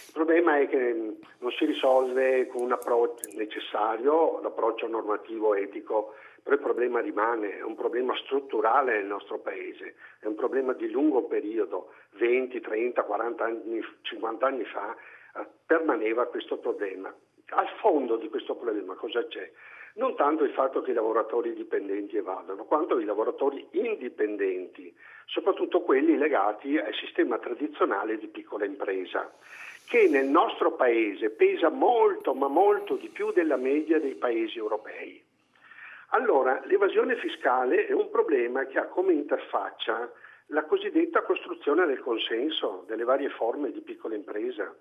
[0.06, 6.56] Il problema è che non si risolve con un approccio necessario, l'approccio normativo etico, però
[6.56, 11.24] il problema rimane, è un problema strutturale nel nostro Paese, è un problema di lungo
[11.24, 17.14] periodo, 20, 30, 40 anni, 50 anni fa eh, permaneva questo problema.
[17.54, 19.50] Al fondo di questo problema cosa c'è?
[19.94, 24.94] Non tanto il fatto che i lavoratori dipendenti evadano, quanto i lavoratori indipendenti,
[25.26, 29.30] soprattutto quelli legati al sistema tradizionale di piccola impresa
[29.86, 35.22] che nel nostro paese pesa molto, ma molto di più della media dei paesi europei.
[36.14, 40.10] Allora, l'evasione fiscale è un problema che ha come interfaccia
[40.46, 44.74] la cosiddetta costruzione del consenso delle varie forme di piccola impresa.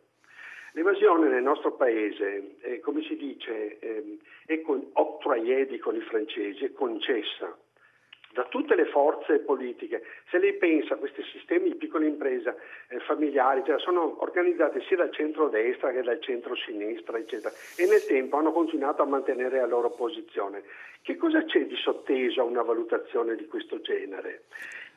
[0.74, 6.63] L'evasione nel nostro paese, eh, come si dice, eh, è con, octroyé, dicono i francesi,
[6.63, 7.55] è concessa
[8.34, 10.03] da tutte le forze politiche.
[10.30, 12.55] Se lei pensa a questi sistemi di piccola impresa
[12.88, 18.38] eh, familiari, cioè sono organizzati sia dal centro-destra che dal centro-sinistra, eccetera, e nel tempo
[18.38, 20.63] hanno continuato a mantenere la loro posizione.
[21.01, 24.43] Che cosa c'è di sotteso a una valutazione di questo genere?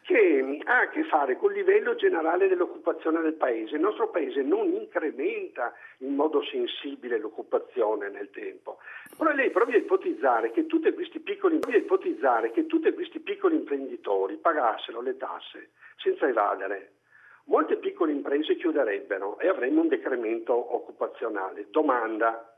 [0.05, 3.77] Che ha a che fare col livello generale dell'occupazione del paese.
[3.77, 8.79] Il nostro paese non incrementa in modo sensibile l'occupazione nel tempo.
[9.17, 15.01] Però lei provi a ipotizzare che tutti questi piccoli, che tutti questi piccoli imprenditori pagassero
[15.01, 16.93] le tasse senza evadere.
[17.47, 21.67] Molte piccole imprese chiuderebbero e avremmo un decremento occupazionale.
[21.71, 22.54] Domanda,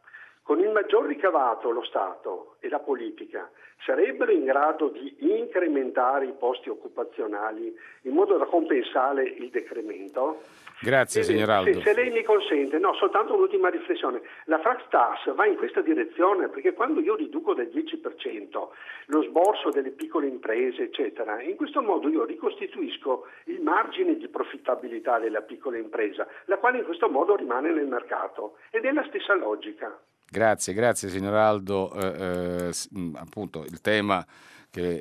[0.46, 3.50] con il maggior ricavato lo Stato e la politica
[3.84, 10.42] sarebbero in grado di incrementare i posti occupazionali in modo da compensare il decremento?
[10.80, 11.72] Grazie, se, signor Aldo.
[11.72, 14.20] Se, se, lei mi consente, no, soltanto un'ultima riflessione.
[14.44, 18.68] La Frax Tax va in questa direzione perché quando io riduco del 10%
[19.06, 25.18] lo sborso delle piccole imprese, eccetera, in questo modo io ricostituisco il margine di profittabilità
[25.18, 28.58] della piccola impresa, la quale in questo modo rimane nel mercato.
[28.70, 29.98] Ed è la stessa logica.
[30.28, 31.92] Grazie, grazie signor Aldo.
[31.94, 34.26] Eh, eh, appunto il tema
[34.70, 34.96] che,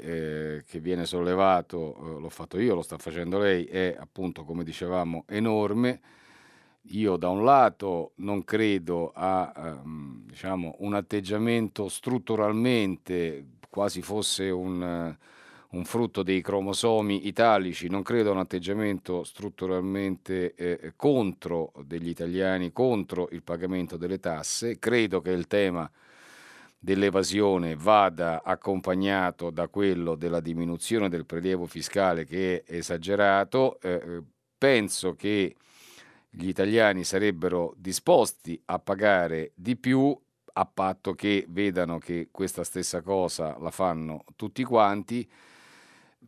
[0.58, 4.64] eh, che viene sollevato, eh, l'ho fatto io, lo sta facendo lei, è appunto come
[4.64, 6.00] dicevamo enorme.
[6.90, 15.18] Io da un lato non credo a ehm, diciamo, un atteggiamento strutturalmente quasi fosse un
[15.76, 22.72] un frutto dei cromosomi italici, non credo a un atteggiamento strutturalmente eh, contro degli italiani,
[22.72, 25.90] contro il pagamento delle tasse, credo che il tema
[26.80, 34.22] dell'evasione vada accompagnato da quello della diminuzione del prelievo fiscale che è esagerato, eh,
[34.58, 35.56] penso che
[36.30, 40.18] gli italiani sarebbero disposti a pagare di più
[40.58, 45.30] a patto che vedano che questa stessa cosa la fanno tutti quanti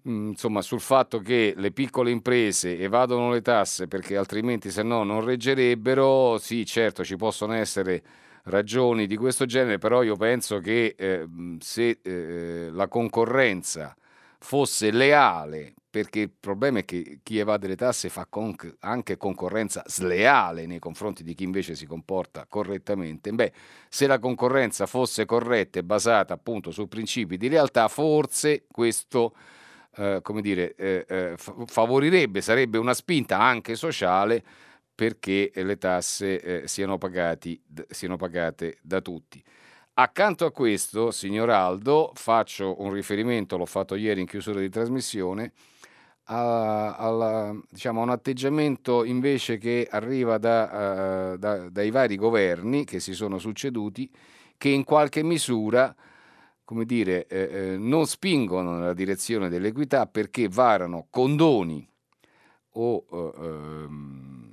[0.07, 5.23] insomma, sul fatto che le piccole imprese evadono le tasse perché altrimenti se no non
[5.23, 8.03] reggerebbero, sì, certo ci possono essere
[8.43, 11.27] ragioni di questo genere, però io penso che eh,
[11.59, 13.95] se eh, la concorrenza
[14.39, 19.83] fosse leale, perché il problema è che chi evade le tasse fa conc- anche concorrenza
[19.87, 23.31] sleale nei confronti di chi invece si comporta correttamente.
[23.31, 23.51] Beh,
[23.89, 29.33] se la concorrenza fosse corretta e basata appunto su principi di lealtà, forse questo
[29.97, 31.35] eh, come dire, eh, eh
[31.65, 34.43] favorirebbe, sarebbe una spinta anche sociale
[34.93, 39.43] perché le tasse eh, siano, pagati, siano pagate da tutti.
[39.93, 45.51] Accanto a questo, signor Aldo, faccio un riferimento, l'ho fatto ieri in chiusura di trasmissione,
[46.25, 52.99] a, a, diciamo, un atteggiamento invece che arriva da, uh, da, dai vari governi che
[52.99, 54.09] si sono succeduti,
[54.57, 55.95] che in qualche misura
[56.67, 61.87] come dire, eh, eh, non spingono nella direzione dell'equità perché varano condoni
[62.71, 63.87] o eh,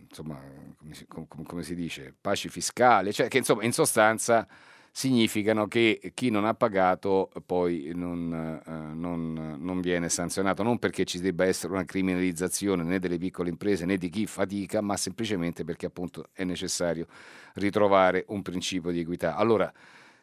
[0.08, 0.40] insomma,
[0.78, 4.46] come si, come, si, dice, paci fiscali, cioè che insomma in sostanza
[4.92, 11.04] significano che chi non ha pagato poi non, eh, non, non, viene sanzionato, non perché
[11.04, 15.64] ci debba essere una criminalizzazione né delle piccole imprese né di chi fatica, ma semplicemente
[15.64, 17.08] perché appunto è necessario
[17.54, 19.34] ritrovare un principio di equità.
[19.34, 19.72] Allora,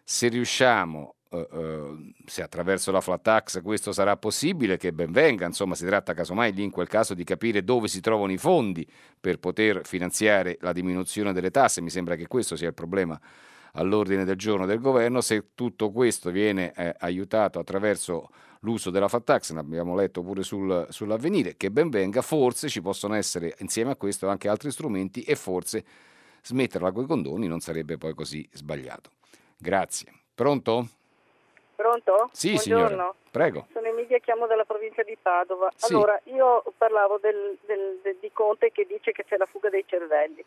[0.06, 5.46] se riusciamo Uh, uh, se attraverso la flat tax questo sarà possibile, che ben venga,
[5.46, 8.86] insomma si tratta casomai lì in quel caso di capire dove si trovano i fondi
[9.18, 13.18] per poter finanziare la diminuzione delle tasse, mi sembra che questo sia il problema
[13.76, 18.30] all'ordine del giorno del governo, se tutto questo viene eh, aiutato attraverso
[18.62, 22.82] l'uso della fat tax, ne abbiamo letto pure sul, sull'avvenire, che ben venga, forse ci
[22.82, 25.86] possono essere insieme a questo anche altri strumenti e forse
[26.44, 29.12] smetterla con i condoni non sarebbe poi così sbagliato.
[29.58, 30.12] Grazie.
[30.34, 30.90] Pronto?
[31.82, 32.30] Pronto?
[32.32, 32.88] Sì, Buongiorno.
[32.88, 33.14] signora.
[33.32, 33.66] Prego.
[33.74, 35.72] Sono Emilia, chiamo dalla provincia di Padova.
[35.76, 35.92] Sì.
[35.92, 39.84] Allora, io parlavo del, del, del, di Conte che dice che c'è la fuga dei
[39.88, 40.46] cervelli.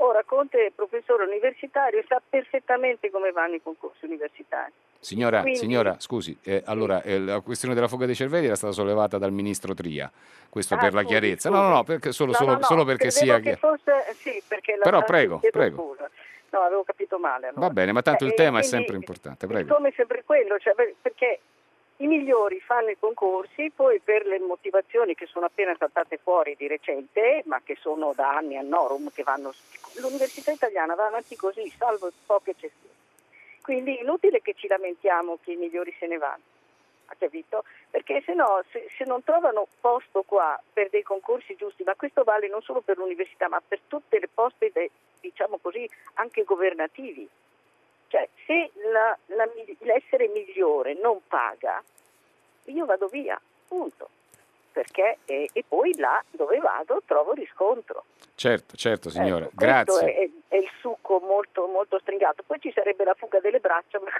[0.00, 4.70] Ora Conte, professore universitario, sa perfettamente come vanno i concorsi universitari.
[5.00, 8.74] Signora, Quindi, signora scusi, eh, allora eh, la questione della fuga dei cervelli era stata
[8.74, 10.12] sollevata dal ministro Tria,
[10.50, 11.48] questo ah, per la chiarezza.
[11.48, 11.60] Scusi.
[11.62, 13.40] No, no, no, perché, solo, no, solo, no, solo perché sia...
[13.40, 15.76] Che fosse, sì, perché Però prego, prego.
[15.76, 16.10] Scusa.
[16.50, 17.48] No, avevo capito male.
[17.48, 17.66] Allora.
[17.66, 19.68] Va bene, ma tanto eh, il tema è sempre importante, prego.
[19.68, 21.40] Il tema è sempre quello, cioè, perché
[21.98, 26.66] i migliori fanno i concorsi, poi per le motivazioni che sono appena saltate fuori di
[26.66, 29.54] recente, ma che sono da anni a Norum, che vanno,
[29.94, 32.94] l'università italiana va avanti così, salvo poche eccezioni.
[33.62, 36.42] Quindi è inutile che ci lamentiamo che i migliori se ne vanno,
[37.18, 37.64] capito?
[37.90, 42.24] Perché se no, se, se non trovano posto qua per dei concorsi giusti, ma questo
[42.24, 44.90] vale non solo per l'università, ma per tutte le poste, de,
[45.20, 47.28] diciamo così, anche governativi,
[48.08, 49.48] cioè, se la, la,
[49.80, 51.82] l'essere migliore non paga,
[52.64, 54.08] io vado via, punto.
[54.76, 58.04] Perché, e, e, poi là dove vado trovo riscontro.
[58.34, 60.14] Certo, certo signora, ecco, grazie.
[60.14, 62.42] È, è, il succo molto, molto stringato.
[62.46, 64.10] Poi ci sarebbe la fuga delle braccia, ma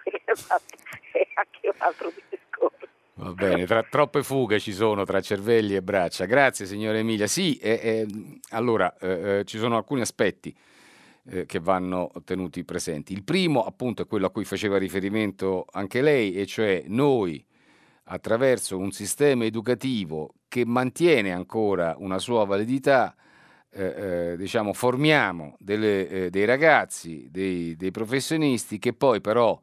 [1.13, 2.87] è anche un altro discorso.
[3.17, 6.25] Va bene, tra, troppe fughe ci sono tra cervelli e braccia.
[6.25, 7.27] Grazie signora Emilia.
[7.27, 8.07] Sì, eh, eh,
[8.53, 10.57] allora eh, eh ci sono alcuni aspetti
[11.29, 13.13] eh, che vanno tenuti presenti.
[13.13, 17.45] Il primo, appunto, è quello a cui faceva riferimento anche lei, e cioè noi,
[18.09, 23.15] attraverso un sistema educativo che mantiene ancora una sua validità,
[23.71, 23.85] eh,
[24.33, 29.61] eh, diciamo, formiamo delle, eh, dei ragazzi, dei, dei, professionisti che poi però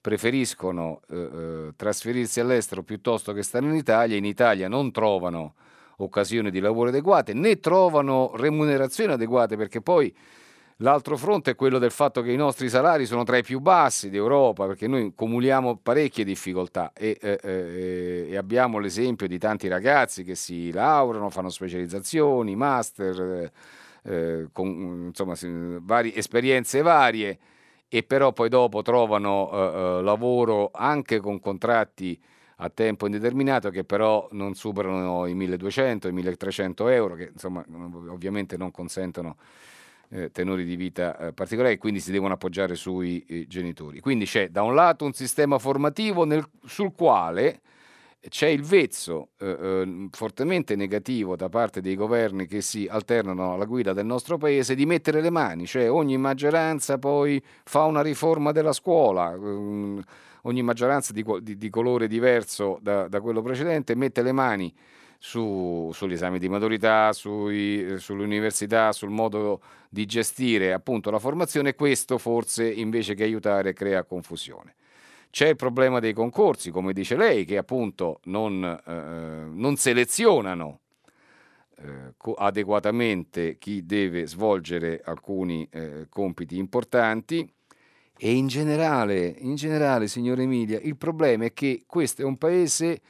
[0.00, 5.54] preferiscono eh, eh, trasferirsi all'estero piuttosto che stare in Italia, in Italia non trovano
[5.98, 10.14] occasioni di lavoro adeguate né trovano remunerazioni adeguate perché poi
[10.80, 14.10] L'altro fronte è quello del fatto che i nostri salari sono tra i più bassi
[14.10, 20.22] d'Europa, perché noi cumuliamo parecchie difficoltà e, eh, eh, e abbiamo l'esempio di tanti ragazzi
[20.22, 23.50] che si laureano, fanno specializzazioni, master,
[24.02, 25.34] eh, con insomma,
[25.80, 27.38] varie, esperienze varie
[27.88, 32.20] e però poi dopo trovano eh, eh, lavoro anche con contratti
[32.56, 37.64] a tempo indeterminato che però non superano i 1200, i 1300 euro, che insomma
[38.10, 39.36] ovviamente non consentono
[40.10, 44.00] eh, tenori di vita eh, particolari e quindi si devono appoggiare sui eh, genitori.
[44.00, 47.60] Quindi c'è da un lato un sistema formativo nel, sul quale
[48.28, 53.64] c'è il vezzo eh, eh, fortemente negativo da parte dei governi che si alternano alla
[53.64, 58.52] guida del nostro paese di mettere le mani, cioè ogni maggioranza poi fa una riforma
[58.52, 60.02] della scuola, ehm,
[60.42, 64.74] ogni maggioranza di, di, di colore diverso da, da quello precedente mette le mani
[65.18, 72.18] su, sugli esami di maturità, sui, sull'università, sul modo di gestire appunto la formazione, questo
[72.18, 74.74] forse invece che aiutare crea confusione.
[75.30, 80.80] C'è il problema dei concorsi, come dice lei, che appunto non, eh, non selezionano
[81.78, 87.46] eh, adeguatamente chi deve svolgere alcuni eh, compiti importanti
[88.18, 93.00] e in generale, in generale, signora Emilia, il problema è che questo è un paese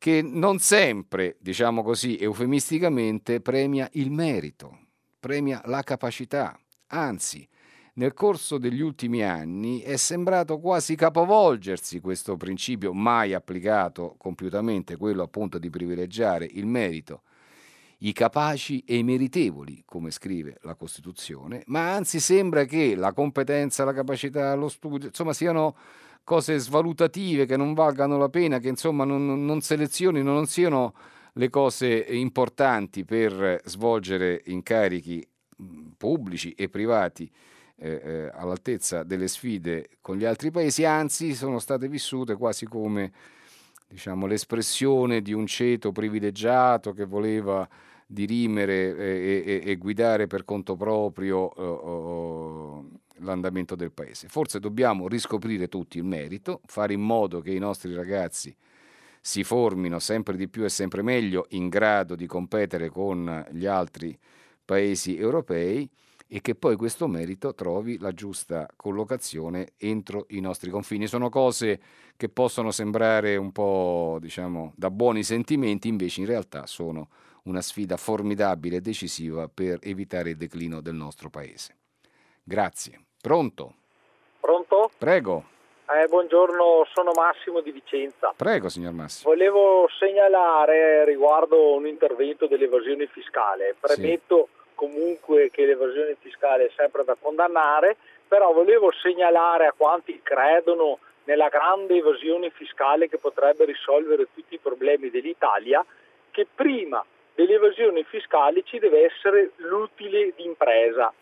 [0.00, 4.86] che non sempre, diciamo così, eufemisticamente, premia il merito,
[5.20, 6.58] premia la capacità.
[6.86, 7.46] Anzi,
[7.96, 15.22] nel corso degli ultimi anni è sembrato quasi capovolgersi questo principio mai applicato compiutamente, quello
[15.22, 17.20] appunto di privilegiare il merito,
[17.98, 23.84] i capaci e i meritevoli, come scrive la Costituzione, ma anzi sembra che la competenza,
[23.84, 25.76] la capacità, lo studio, insomma, siano
[26.30, 30.94] cose svalutative che non valgano la pena, che insomma non, non selezionino, non siano
[31.32, 35.26] le cose importanti per svolgere incarichi
[35.96, 37.28] pubblici e privati
[37.78, 43.10] eh, eh, all'altezza delle sfide con gli altri paesi, anzi sono state vissute quasi come
[43.88, 47.68] diciamo, l'espressione di un ceto privilegiato che voleva
[48.06, 54.28] dirimere eh, e, e, guidare per conto proprio eh, l'andamento del paese.
[54.28, 58.54] Forse dobbiamo riscoprire tutti il merito, fare in modo che i nostri ragazzi
[59.20, 64.18] si formino sempre di più e sempre meglio in grado di competere con gli altri
[64.64, 65.88] paesi europei
[66.32, 71.08] e che poi questo merito trovi la giusta collocazione entro i nostri confini.
[71.08, 71.80] Sono cose
[72.16, 77.08] che possono sembrare un po', diciamo, da buoni sentimenti, invece in realtà sono
[77.44, 81.78] una sfida formidabile e decisiva per evitare il declino del nostro paese.
[82.44, 83.09] Grazie.
[83.20, 83.74] Pronto?
[84.40, 84.90] Pronto?
[84.96, 85.44] Prego.
[85.90, 88.32] Eh, buongiorno, sono Massimo di Vicenza.
[88.34, 89.30] Prego, signor Massimo.
[89.30, 93.74] Volevo segnalare riguardo un intervento dell'evasione fiscale.
[93.78, 94.70] Premetto sì.
[94.74, 97.96] comunque che l'evasione fiscale è sempre da condannare,
[98.26, 104.58] però volevo segnalare a quanti credono nella grande evasione fiscale che potrebbe risolvere tutti i
[104.58, 105.84] problemi dell'Italia
[106.30, 107.04] che prima
[107.34, 111.12] delle evasioni fiscali ci deve essere l'utile d'impresa,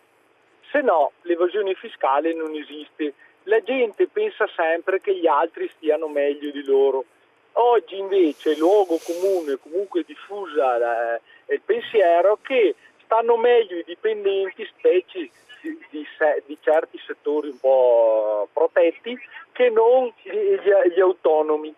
[0.71, 3.13] se no l'evasione fiscale non esiste.
[3.43, 7.05] La gente pensa sempre che gli altri stiano meglio di loro.
[7.53, 11.21] Oggi invece il luogo comune, comunque diffusa eh,
[11.53, 15.29] il pensiero che stanno meglio i dipendenti, specie
[15.61, 16.07] di, di,
[16.45, 19.17] di, certi settori un po' protetti,
[19.51, 20.59] che non gli,
[20.93, 21.73] gli, autonomi.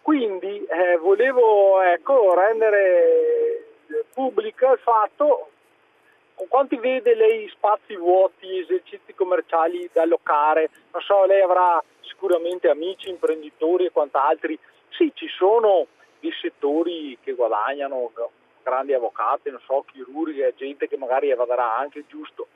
[0.00, 3.64] Quindi eh, volevo ecco, rendere
[4.14, 5.50] pubblica il fatto
[6.48, 10.70] quanti vede lei spazi vuoti, esercizi commerciali da allocare?
[10.92, 14.58] Non so, lei avrà sicuramente amici, imprenditori e quant'altri.
[14.90, 15.86] Sì, ci sono
[16.20, 18.12] dei settori che guadagnano,
[18.62, 22.46] grandi avvocati, non so, chirurghi, gente che magari evadrà anche giusto,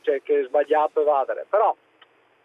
[0.00, 1.74] cioè che è sbagliato evadere, però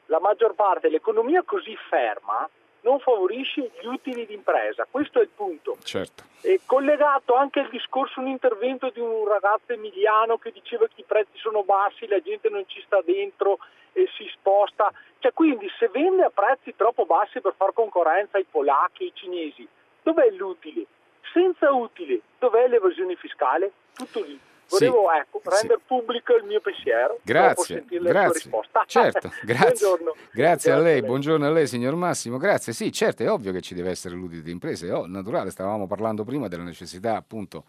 [0.08, 2.48] la maggior parte dell'economia così ferma
[2.86, 5.76] non favorisce gli utili d'impresa, questo è il punto.
[5.84, 6.24] Certo.
[6.42, 11.06] E collegato anche al discorso, un intervento di un ragazzo emiliano che diceva che i
[11.06, 13.58] prezzi sono bassi, la gente non ci sta dentro
[13.92, 18.46] e si sposta, cioè quindi se vende a prezzi troppo bassi per far concorrenza ai
[18.50, 19.68] polacchi e ai cinesi,
[20.04, 20.86] dov'è l'utile?
[21.34, 23.72] Senza utile, dov'è l'evasione fiscale?
[23.94, 24.40] Tutto lì.
[24.70, 25.84] Volevo sì, ecco, rendere sì.
[25.86, 27.20] pubblico il mio pensiero.
[27.24, 28.52] Grazie, grazie.
[28.88, 29.88] Certo, grazie.
[29.88, 30.16] Buongiorno.
[30.32, 32.38] Grazie a lei, buongiorno a lei signor Massimo.
[32.38, 35.88] Grazie, sì, certo, è ovvio che ci deve essere l'utile di imprese, è naturale, stavamo
[35.88, 37.66] parlando prima della necessità appunto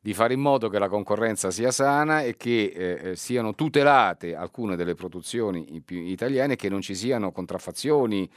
[0.00, 4.34] di fare in modo che la concorrenza sia sana e che eh, eh siano tutelate
[4.36, 8.30] alcune delle produzioni italiane, che non ci siano contraffazioni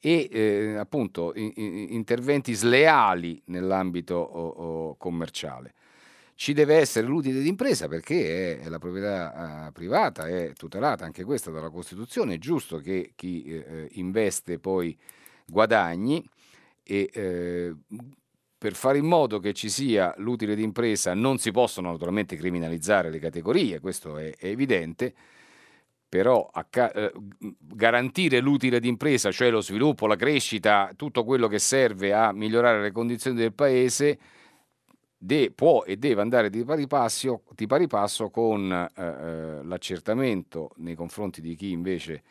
[0.00, 5.74] e eh, appunto in, in, interventi sleali nell'ambito o, o commerciale
[6.38, 11.50] ci deve essere l'utile d'impresa perché è, la proprietà uh, privata, è tutelata anche questa
[11.50, 14.96] dalla Costituzione, è giusto che chi eh, investe poi
[15.44, 16.24] guadagni
[16.84, 17.74] e eh,
[18.56, 23.18] per fare in modo che ci sia l'utile d'impresa non si possono naturalmente criminalizzare le
[23.18, 25.12] categorie, questo è, evidente,
[26.08, 27.12] però eh,
[27.58, 32.92] garantire l'utile d'impresa, cioè lo sviluppo, la crescita, tutto quello che serve a migliorare le
[32.92, 34.36] condizioni del paese,
[35.18, 40.70] de, può e deve andare di pari, passo, di pari passo con eh, eh, l'accertamento
[40.76, 42.22] nei confronti di chi invece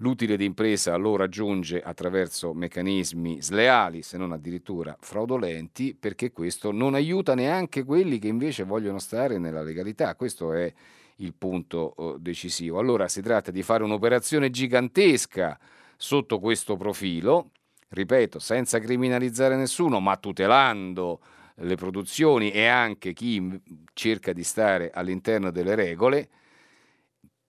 [0.00, 7.34] l'utile d'impresa lo raggiunge attraverso meccanismi sleali, se non addirittura fraudolenti, perché questo non aiuta
[7.34, 10.14] neanche quelli che invece vogliono stare nella legalità.
[10.14, 10.72] Questo è
[11.16, 12.78] il punto eh, decisivo.
[12.78, 15.58] Allora si tratta di fare un'operazione gigantesca
[15.96, 17.50] sotto questo profilo,
[17.88, 21.20] ripeto, senza criminalizzare nessuno, ma tutelando
[21.60, 23.60] le produzioni e anche chi
[23.92, 26.28] cerca di stare all'interno delle regole.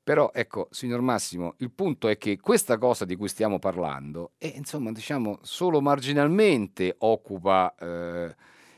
[0.03, 4.51] Però ecco, signor Massimo, il punto è che questa cosa di cui stiamo parlando, è,
[4.55, 8.35] insomma, diciamo, solo marginalmente occupa eh,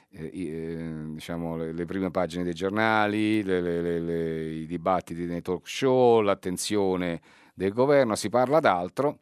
[0.09, 5.65] eh, eh, diciamo, le, le, prime pagine dei giornali, le, le, i dibattiti nei talk
[5.69, 7.21] show, l'attenzione
[7.53, 9.19] del governo, si parla d'altro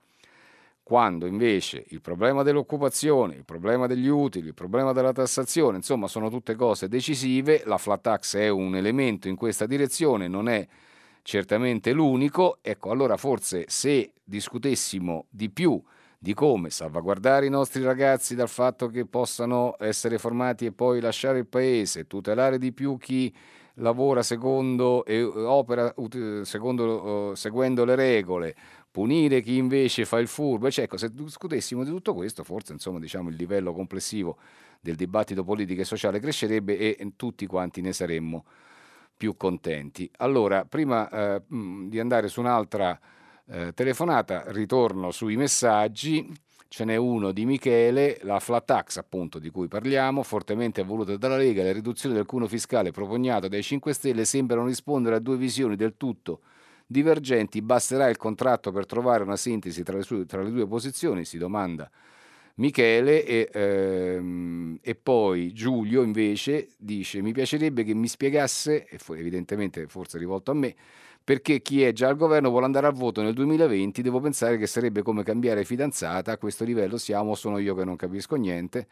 [0.90, 6.32] quando invece il problema dell'occupazione, il problema degli utili, il problema della tassazione, insomma sono
[6.32, 10.68] tutte cose decisive, la flat tax è un elemento in questa direzione, non è
[11.22, 15.80] certamente l'unico, ecco allora forse se discutessimo di più
[16.18, 21.38] di come salvaguardare i nostri ragazzi dal fatto che possano essere formati e poi lasciare
[21.38, 23.32] il paese, tutelare di più chi
[23.76, 25.94] lavora secondo e opera
[26.44, 28.56] secondo, seguendo le regole,
[28.92, 33.00] punire chi invece fa il furbo, cioè, ecco, se discutessimo di tutto questo, forse insomma,
[33.00, 34.38] diciamo, il livello complessivo
[34.82, 38.46] del dibattito politico e sociale crescerebbe e tutti quanti ne saremmo
[39.16, 40.10] più contenti.
[40.18, 42.98] Allora, prima eh, di andare su un'altra
[43.48, 46.32] eh, telefonata, ritorno sui messaggi.
[46.72, 51.36] Ce n'è uno di Michele, la flat tax appunto di cui parliamo, fortemente voluta dalla
[51.36, 55.76] Lega, le riduzioni del cuneo fiscale propugnato dai 5 Stelle sembrano rispondere a due visioni
[55.76, 56.42] del tutto
[56.92, 61.24] divergenti, basterà il contratto per trovare una sintesi tra le, sue, tra le due posizioni,
[61.24, 61.90] si domanda
[62.56, 69.88] Michele e, ehm, e, poi Giulio invece dice mi piacerebbe che mi spiegasse, e evidentemente
[69.88, 70.76] forse rivolto a me,
[71.24, 74.66] perché chi è già al governo vuole andare al voto nel 2020, devo pensare che
[74.66, 78.88] sarebbe come cambiare fidanzata, a questo livello siamo, sono io che non capisco niente.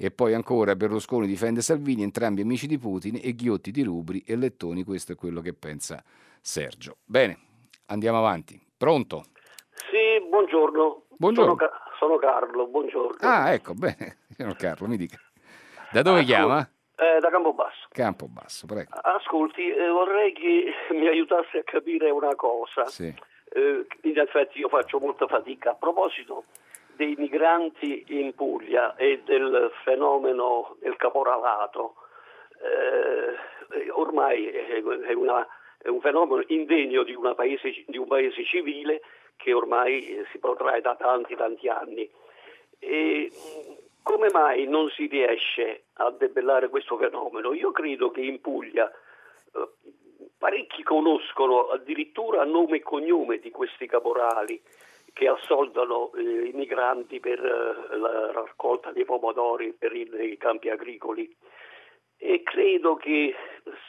[0.00, 4.36] E poi ancora Berlusconi difende Salvini, entrambi amici di Putin, e Ghiotti di Rubri e
[4.36, 6.02] Lettoni, questo è quello che pensa
[6.48, 6.96] Sergio.
[7.04, 7.36] Bene,
[7.88, 8.58] andiamo avanti.
[8.74, 9.24] Pronto?
[9.90, 11.02] Sì, buongiorno.
[11.18, 11.56] Buongiorno.
[11.58, 13.18] Sono, sono Carlo, buongiorno.
[13.20, 14.16] Ah, ecco, bene.
[14.34, 15.18] Signor Carlo, mi dica.
[15.92, 16.70] Da dove Ascol- chiama?
[16.96, 17.88] Eh, da Campobasso.
[17.90, 18.94] Campobasso, prego.
[18.94, 22.86] Ascolti, eh, vorrei che mi aiutasse a capire una cosa.
[22.86, 23.14] Sì.
[23.52, 25.72] Eh, in effetti io faccio molta fatica.
[25.72, 26.44] A proposito
[26.96, 31.96] dei migranti in Puglia e del fenomeno del caporalato,
[32.62, 35.46] eh, ormai è, una,
[35.78, 39.00] è, un fenomeno indegno di, paese, di, un paese civile
[39.36, 42.08] che ormai si protrae da tanti tanti anni.
[42.78, 43.30] E,
[44.02, 47.52] come mai non si riesce a debellare questo fenomeno?
[47.52, 49.68] Io credo che in Puglia eh,
[50.38, 54.60] parecchi conoscono addirittura nome e cognome di questi caporali
[55.12, 60.70] che assoldano eh, i migranti per eh, la raccolta dei pomodori per i, i campi
[60.70, 61.34] agricoli.
[62.18, 63.34] E credo che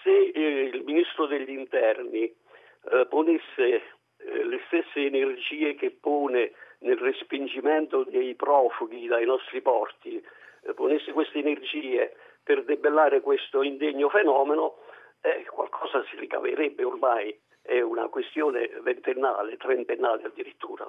[0.04, 3.82] se eh, il ministro degli interni eh, ponesse
[4.18, 11.12] eh, le stesse energie che pone nel respingimento dei profughi dai nostri porti, eh, ponesse
[11.12, 14.76] queste energie per debellare questo indegno fenomeno,
[15.22, 20.86] eh, qualcosa si ricaverebbe ormai, è una questione ventennale, trentennale addirittura.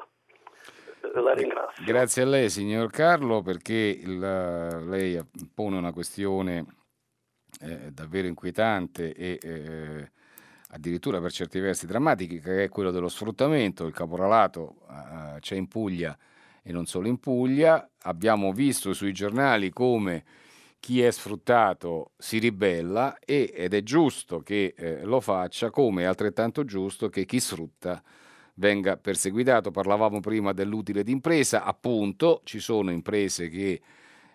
[1.03, 1.85] Eh.
[1.85, 5.19] Grazie a lei, signor Carlo, perché il, lei
[5.55, 6.65] pone una questione
[7.61, 10.11] eh, davvero inquietante e eh,
[10.69, 13.87] addirittura per certi versi drammatiche, che è quello dello sfruttamento.
[13.87, 16.17] Il caporalato eh, c'è in Puglia
[16.63, 17.89] e non solo in Puglia.
[18.03, 20.25] Abbiamo visto sui giornali come
[20.81, 26.07] chi è sfruttato si ribella e, ed è giusto che eh, lo faccia, come è
[26.07, 28.03] altrettanto giusto che chi sfrutta
[28.55, 29.71] venga perseguitato.
[29.71, 33.81] Parlavamo prima dell'utile d'impresa, appunto ci sono imprese che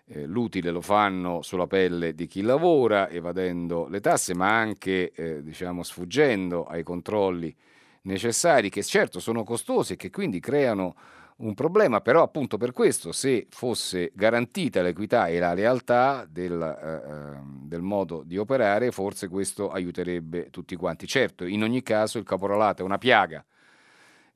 [0.08, 5.42] eh, l'utile lo fanno sulla pelle di chi lavora, evadendo le tasse, ma anche eh,
[5.42, 7.54] diciamo, sfuggendo ai controlli
[8.02, 10.94] necessari, che certo sono costosi e che quindi creano
[11.38, 17.10] un problema, però appunto per questo se fosse garantita l'equità e la lealtà del, eh,
[17.10, 21.06] ehm, del, modo di operare, forse questo aiuterebbe tutti quanti.
[21.06, 23.44] Certo, in ogni caso il caporalato è una piaga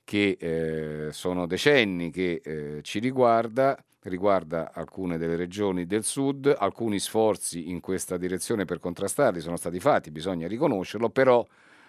[0.04, 6.98] che eh, sono decenni che eh, ci riguarda riguarda alcune delle regioni del sud, alcuni
[6.98, 11.46] sforzi in questa direzione per contrastarli sono stati fatti, bisogna riconoscerlo, però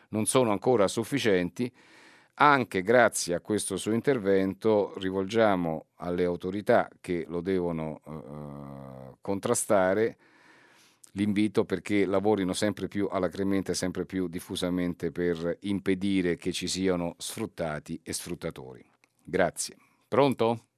[0.10, 1.72] non sono ancora sufficienti.
[2.36, 10.18] Anche grazie a questo suo intervento rivolgiamo alle autorità che lo devono uh, contrastare
[11.14, 17.16] l'invito perché lavorino sempre più alacremente e sempre più diffusamente per impedire che ci siano
[17.18, 18.84] sfruttati e sfruttatori.
[19.24, 19.76] Grazie.
[20.08, 20.71] Pronto?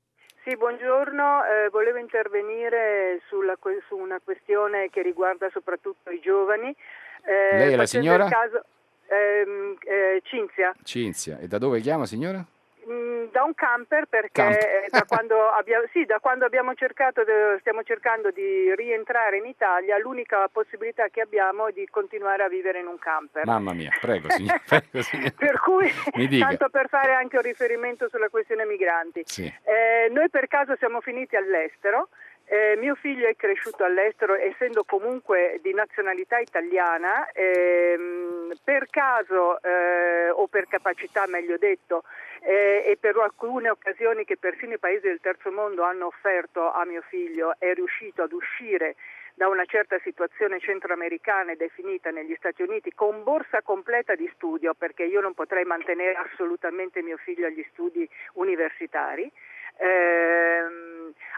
[0.44, 3.58] Sì, buongiorno, eh, volevo intervenire sulla,
[3.88, 6.76] su una questione che riguarda soprattutto i giovani.
[7.24, 8.28] Eh, Lei è la signora?
[8.28, 8.66] Caso,
[9.08, 10.76] ehm, eh, Cinzia.
[10.84, 12.44] Cinzia, e da dove chiama signora?
[12.90, 14.90] Mm, da un camper perché camper.
[14.90, 17.22] Da, quando abbiamo, sì, da, quando abbiamo, cercato,
[17.60, 22.80] stiamo cercando di rientrare in Italia, l'unica possibilità che abbiamo è di continuare a vivere
[22.80, 23.46] in un camper.
[23.46, 24.62] Mamma mia, prego signor.
[24.74, 25.34] Prego, signor.
[25.34, 25.92] per cui,
[26.40, 29.46] tanto per fare anche un riferimento sulla questione migranti, sì.
[29.46, 32.10] eh, noi per caso siamo finiti all'estero.
[32.54, 40.30] Eh, mio figlio è cresciuto all'estero, essendo comunque di nazionalità italiana, ehm, per caso eh,
[40.30, 42.04] o per capacità, meglio detto,
[42.42, 46.86] eh, e per alcune occasioni che persino i paesi del terzo mondo hanno offerto a
[46.86, 48.98] mio figlio, è riuscito ad uscire
[49.34, 54.76] da una certa situazione centroamericana e definita negli Stati Uniti con borsa completa di studio,
[54.76, 59.32] perché io non potrei mantenere assolutamente mio figlio agli studi universitari.
[59.78, 60.34] Eh,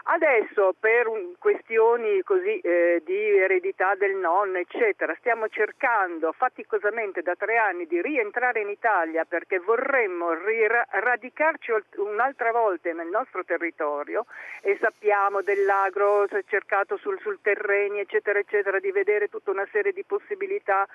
[0.08, 7.56] adesso per questioni così, eh, di eredità del nonno, eccetera, stiamo cercando faticosamente da tre
[7.56, 14.26] anni di rientrare in Italia perché vorremmo radicarci un'altra volta nel nostro territorio
[14.62, 19.66] e sappiamo dell'agro, si è cercato sul, sul terreni, eccetera, eccetera, di vedere tutta una
[19.70, 20.86] serie di possibilità,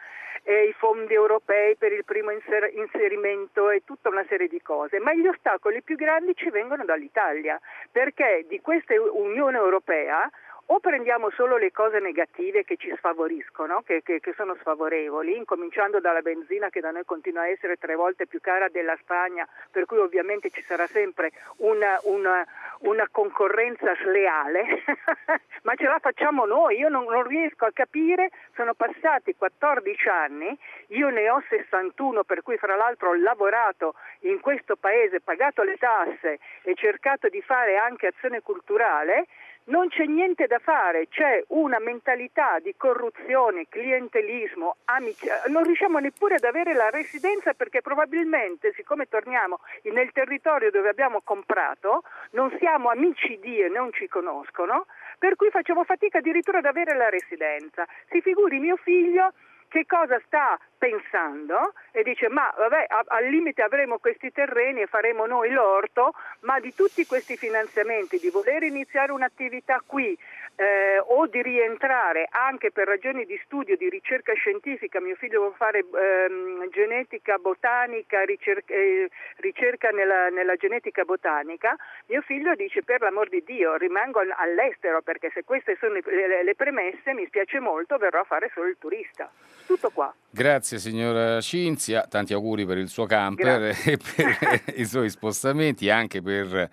[0.43, 4.99] eh, i fondi europei per il primo inser- inserimento e tutta una serie di cose,
[4.99, 7.30] ma gli ostacoli più grandi ci vengono dall'Italia.
[7.31, 7.59] Italia,
[7.91, 10.29] perché di questa Unione Europea
[10.73, 15.99] o prendiamo solo le cose negative che ci sfavoriscono, che, che, che, sono sfavorevoli, incominciando
[15.99, 19.85] dalla benzina che da noi continua a essere tre volte più cara della Spagna, per
[19.85, 22.45] cui ovviamente ci sarà sempre una, una,
[22.80, 24.84] una concorrenza sleale,
[25.64, 30.57] ma ce la facciamo noi, io non, non, riesco a capire, sono passati 14 anni,
[30.88, 35.76] io ne ho 61, per cui fra l'altro ho lavorato in questo paese, pagato le
[35.76, 39.27] tasse e cercato di fare anche azione culturale,
[39.65, 46.35] non c'è niente da fare, c'è una mentalità di corruzione, clientelismo, amici- non riusciamo neppure
[46.35, 52.89] ad avere la residenza perché probabilmente, siccome torniamo nel territorio dove abbiamo comprato, non siamo
[52.89, 54.88] amici di e non ci conoscono,
[55.19, 57.85] per cui facciamo fatica addirittura ad avere la residenza.
[58.09, 59.33] Si figuri mio figlio
[59.72, 61.73] che cosa sta pensando?
[61.91, 66.11] E dice ma vabbè al limite avremo questi terreni e faremo noi l'orto,
[66.41, 70.18] ma di tutti questi finanziamenti, di voler iniziare un'attività qui
[70.56, 75.56] eh, o di rientrare anche per ragioni di studio, di ricerca scientifica, mio figlio vuole
[75.57, 81.76] fare ehm, genetica botanica, ricerca, eh, ricerca nella, nella, genetica botanica,
[82.07, 86.56] mio figlio dice per l'amor di Dio rimango all'estero perché se queste sono le, le
[86.56, 89.32] premesse mi spiace molto, verrò a fare solo il turista.
[89.65, 90.14] Tutto qua.
[90.30, 93.94] Grazie signora Cinzia, tanti auguri per il suo camper Grazie.
[93.94, 96.69] e per i suoi spostamenti, anche per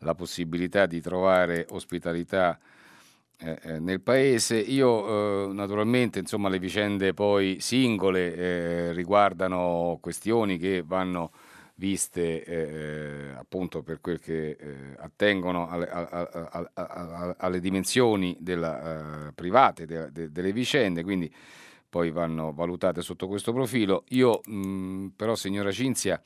[0.00, 2.58] la possibilità di trovare ospitalità
[3.78, 4.58] nel paese.
[4.58, 11.32] Io eh, naturalmente, insomma, le vicende poi singole eh, riguardano questioni che vanno
[11.74, 14.54] viste eh, appunto per quel che
[14.98, 21.32] attengono alle, alle, alle, alle dimensioni della, private de, de, delle vicende, quindi
[21.88, 24.04] poi vanno valutate sotto questo profilo.
[24.08, 26.22] Io mh, però, signora Cinzia,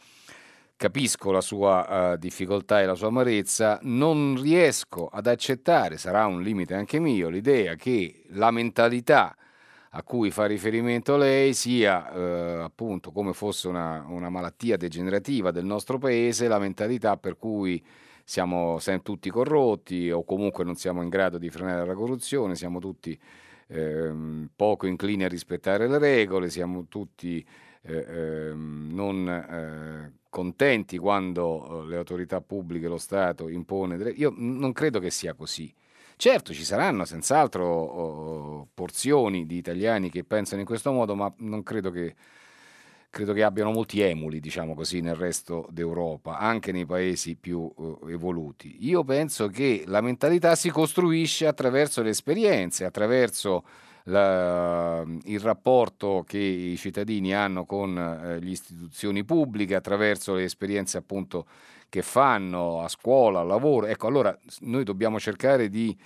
[0.77, 6.43] capisco la sua uh, difficoltà e la sua amarezza, non riesco ad accettare, sarà un
[6.43, 9.37] limite anche mio, l'idea che la mentalità
[9.97, 15.65] a cui fa riferimento lei sia uh, appunto come fosse una, una, malattia degenerativa del
[15.65, 17.83] nostro paese, la mentalità per cui
[18.25, 22.81] siamo, siamo tutti corrotti o comunque non siamo in grado di frenare la corruzione, siamo
[22.81, 23.17] tutti
[23.69, 24.13] eh,
[24.57, 27.47] poco inclini a rispettare le regole, siamo tutti
[27.83, 33.97] eh, ehm, non eh, contenti quando eh, le autorità pubbliche, lo Stato impone.
[33.97, 34.11] Delle...
[34.11, 35.73] Io non credo che sia così.
[36.17, 41.63] Certo, ci saranno senz'altro oh, porzioni di italiani che pensano in questo modo, ma non
[41.63, 42.17] credo che,
[43.11, 48.09] credo che abbiano molti emuli, diciamo così, nel resto d'Europa, anche nei paesi più uh,
[48.09, 48.89] evoluti.
[48.89, 53.65] Io penso che la mentalità si costruisce attraverso le esperienze, attraverso
[54.05, 60.99] la, il rapporto che i cittadini hanno con eh, le istituzioni pubbliche attraverso le esperienze
[60.99, 61.47] appunto
[61.89, 63.87] che fanno a scuola, al lavoro.
[63.87, 65.97] Ecco, allora noi dobbiamo cercare di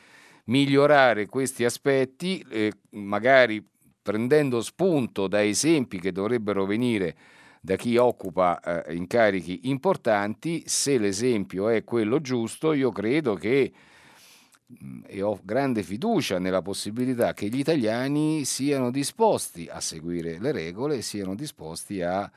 [0.44, 3.66] migliorare questi aspetti, eh, magari
[4.00, 7.16] prendendo spunto da esempi che dovrebbero venire
[7.60, 13.72] da chi occupa eh, incarichi importanti, se l'esempio è quello giusto, io credo che
[15.06, 21.00] e ho grande fiducia nella possibilità che gli italiani siano disposti a seguire le regole
[21.00, 22.30] siano disposti a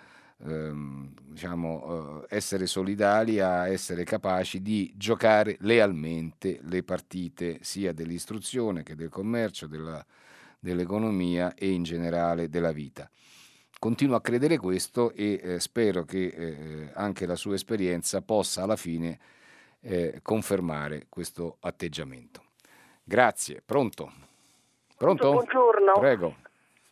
[0.45, 8.83] ehm, diciamo, eh, essere solidali, a essere capaci di giocare lealmente le partite sia dell'istruzione
[8.83, 10.03] che del commercio, della,
[10.59, 13.09] dell'economia e in generale della vita.
[13.79, 18.75] continuo a credere questo e eh, spero che eh, anche la sua esperienza possa alla
[18.75, 19.17] fine
[19.83, 22.41] eh, confermare questo atteggiamento.
[23.03, 24.11] Grazie, pronto?
[24.97, 25.31] Pronto?
[25.31, 25.93] Buongiorno.
[25.93, 26.35] Prego.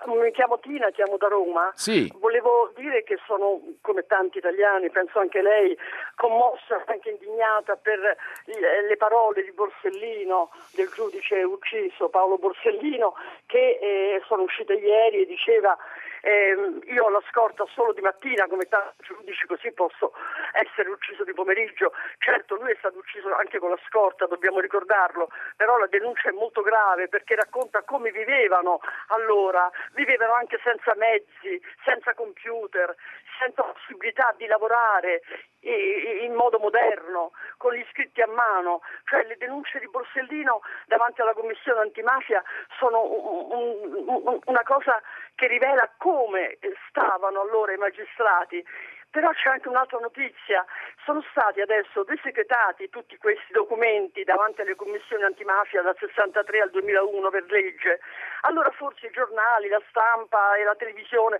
[0.06, 1.72] Mi chiamo Tina, chiamo da Roma.
[1.76, 2.12] Sì.
[2.20, 5.78] Volevo dire che sono, come tanti italiani, penso anche lei,
[6.16, 8.00] commossa, anche indignata per
[8.46, 13.14] le parole di Borsellino, del giudice ucciso Paolo Borsellino,
[13.46, 15.78] che eh, sono uscite ieri e diceva
[16.22, 20.14] eh, io la scorta solo di mattina, come tanti giudici, così posso
[20.54, 21.94] essere ucciso di pomeriggio.
[22.18, 26.34] Certo, lui è stato ucciso anche con la scorta, dobbiamo ricordarlo, però la denuncia è
[26.34, 32.96] molto grave perché racconta come vivevano allora, vivevano anche senza mezzi, senza computer,
[33.40, 35.22] senza possibilità di lavorare
[35.62, 41.34] in modo moderno, con gli iscritti a mano, cioè le denunce di Borsellino davanti alla
[41.34, 42.44] Commissione antimafia
[42.78, 45.02] sono un, un, una cosa
[45.36, 46.58] che rivela come
[46.90, 48.66] stavano allora i magistrati.
[49.12, 50.64] Però c'è anche un'altra notizia,
[51.04, 57.30] sono stati adesso desecretati tutti questi documenti davanti alle commissioni antimafia dal 63 al 2001
[57.32, 58.02] per legge.
[58.42, 61.40] Allora forse i giornali, la stampa e la televisione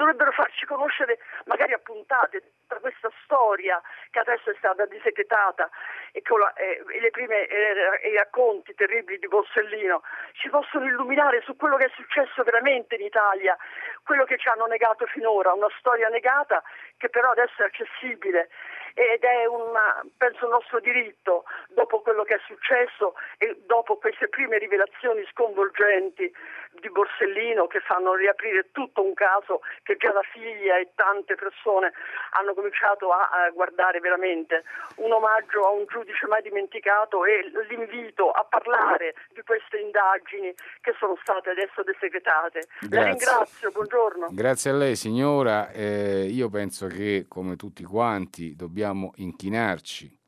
[0.00, 5.68] dovrebbero farci conoscere magari a puntate tutta questa storia che adesso è stata disecretata
[6.12, 10.02] e con la, eh, le prime eh, i racconti terribili di Borsellino
[10.32, 13.56] ci possono illuminare su quello che è successo veramente in Italia,
[14.02, 16.62] quello che ci hanno negato finora, una storia negata
[16.96, 18.48] che però adesso è accessibile
[18.94, 24.28] ed è una, penso un nostro diritto dopo quello che è successo e dopo queste
[24.28, 26.32] prime rivelazioni sconvolgenti
[26.80, 31.92] di Borsellino che fanno riaprire tutto un caso che già la figlia e tante persone
[32.38, 34.64] hanno cominciato a, a guardare veramente.
[34.96, 40.94] Un omaggio a un giudice mai dimenticato e l'invito a parlare di queste indagini che
[40.98, 42.68] sono state adesso desegretate.
[42.90, 44.28] La ringrazio, buongiorno.
[44.30, 50.19] Grazie a lei signora, eh, io penso che come tutti quanti dobbiamo inchinarci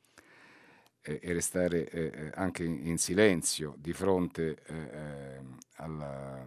[1.02, 6.46] e restare eh, anche in silenzio di fronte eh, ehm, al,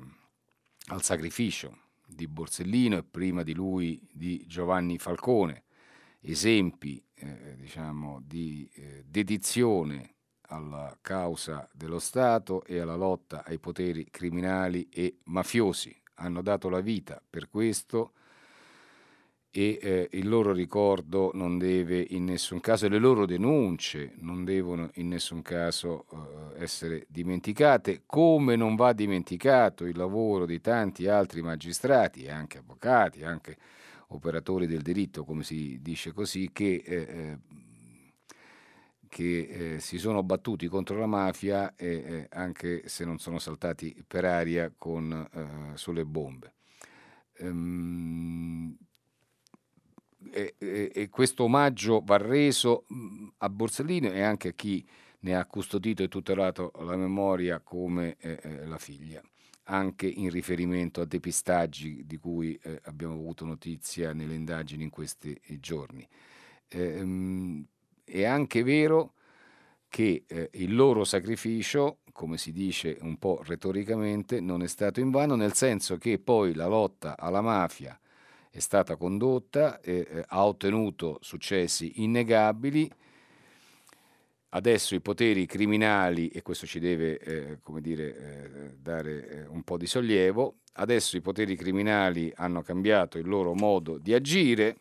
[0.87, 1.77] al sacrificio
[2.07, 5.63] di Borsellino e prima di lui di Giovanni Falcone,
[6.21, 10.13] esempi eh, diciamo, di eh, dedizione
[10.47, 15.95] alla causa dello Stato e alla lotta ai poteri criminali e mafiosi.
[16.15, 18.13] Hanno dato la vita per questo
[19.57, 24.89] e eh, il loro ricordo non deve in nessun caso, le loro denunce non devono
[24.95, 31.41] in nessun caso eh, essere dimenticate, come non va dimenticato il lavoro di tanti altri
[31.41, 33.55] magistrati anche avvocati, anche
[34.09, 37.37] operatori del diritto, come si dice così, che, eh, eh
[39.07, 44.25] che eh, si sono battuti contro la mafia eh, anche se non sono saltati per
[44.25, 46.55] aria con, sulle bombe.
[47.37, 48.77] Um,
[50.31, 52.85] e, e, questo omaggio va reso
[53.37, 54.85] a Borsellino e anche a chi
[55.19, 59.21] ne ha custodito e tutelato la memoria come eh, eh, la figlia,
[59.63, 65.39] anche in riferimento a depistaggi di cui eh, abbiamo avuto notizia nelle indagini in questi
[65.59, 66.07] giorni.
[66.69, 67.65] Ehm,
[68.03, 69.13] è anche vero
[69.89, 75.35] che eh, il loro sacrificio, come si dice un po' retoricamente, non è stato invano,
[75.35, 77.97] nel senso che poi la lotta alla mafia
[78.55, 82.89] è stata condotta, eh, ha ottenuto successi innegabili.
[84.47, 89.75] Adesso i poteri criminali, e questo ci deve eh, dire, eh, dare eh, un po'
[89.75, 94.77] di sollievo, adesso i poteri criminali hanno cambiato il loro modo di agire,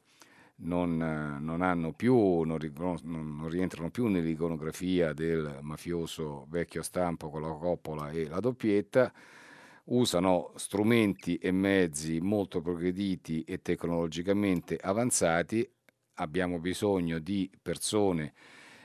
[0.59, 2.59] non, non, più, non,
[3.03, 9.13] non rientrano più nell'iconografia del mafioso vecchio stampo con la coppola e la doppietta,
[9.85, 15.69] usano strumenti e mezzi molto progrediti e tecnologicamente avanzati,
[16.15, 18.33] abbiamo bisogno di persone,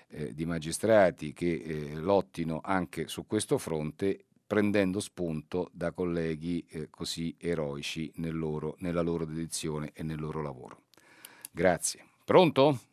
[0.09, 6.87] eh, di magistrati che eh, lottino anche su questo fronte prendendo spunto da colleghi eh,
[6.89, 10.85] così eroici nel loro, nella loro dedizione e nel loro lavoro.
[11.51, 12.05] Grazie.
[12.25, 12.88] Pronto?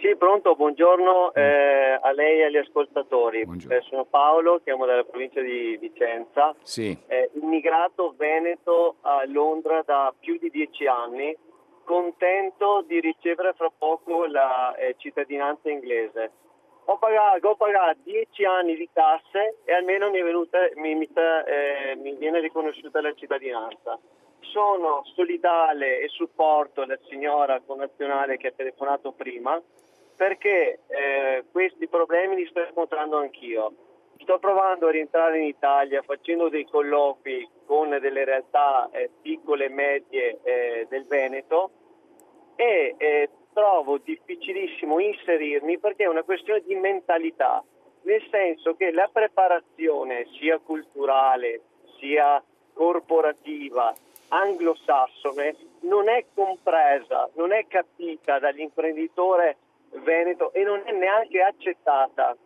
[0.00, 1.38] Sì, pronto, buongiorno mm.
[1.38, 3.46] eh, a lei e agli ascoltatori.
[3.68, 6.96] Eh, sono Paolo, chiamo dalla provincia di Vicenza, sì.
[7.06, 11.36] eh, immigrato veneto a Londra da più di dieci anni,
[11.84, 16.32] contento di ricevere fra poco la eh, cittadinanza inglese.
[16.86, 21.10] Ho pagato, ho pagato, dieci anni di tasse e almeno mi, è venuta, mi, mi,
[21.12, 23.98] eh, mi viene riconosciuta la cittadinanza
[24.40, 29.60] sono solidale e supporto la signora connazionale che ha telefonato prima
[30.20, 33.72] perché eh, questi problemi li sto incontrando anch'io.
[34.18, 39.68] sto provando a rientrare in Italia facendo dei colloqui con delle realtà eh, piccole e
[39.70, 41.70] medie eh, del Veneto
[42.54, 47.64] e eh, trovo difficilissimo inserirmi perché è una questione di mentalità,
[48.02, 51.62] nel senso che la preparazione sia culturale
[51.98, 52.44] sia
[52.74, 53.94] corporativa
[54.28, 59.56] anglosassone non è compresa, non è capita dall'imprenditore
[59.98, 62.36] veneto e non è neanche accettata.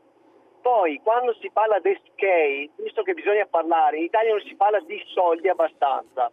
[0.60, 4.80] Poi quando si parla di skate, visto che bisogna parlare, in Italia non si parla
[4.80, 6.30] di soldi abbastanza.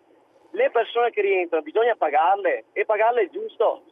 [0.52, 3.84] Le persone che rientrano bisogna pagarle e pagarle giusto.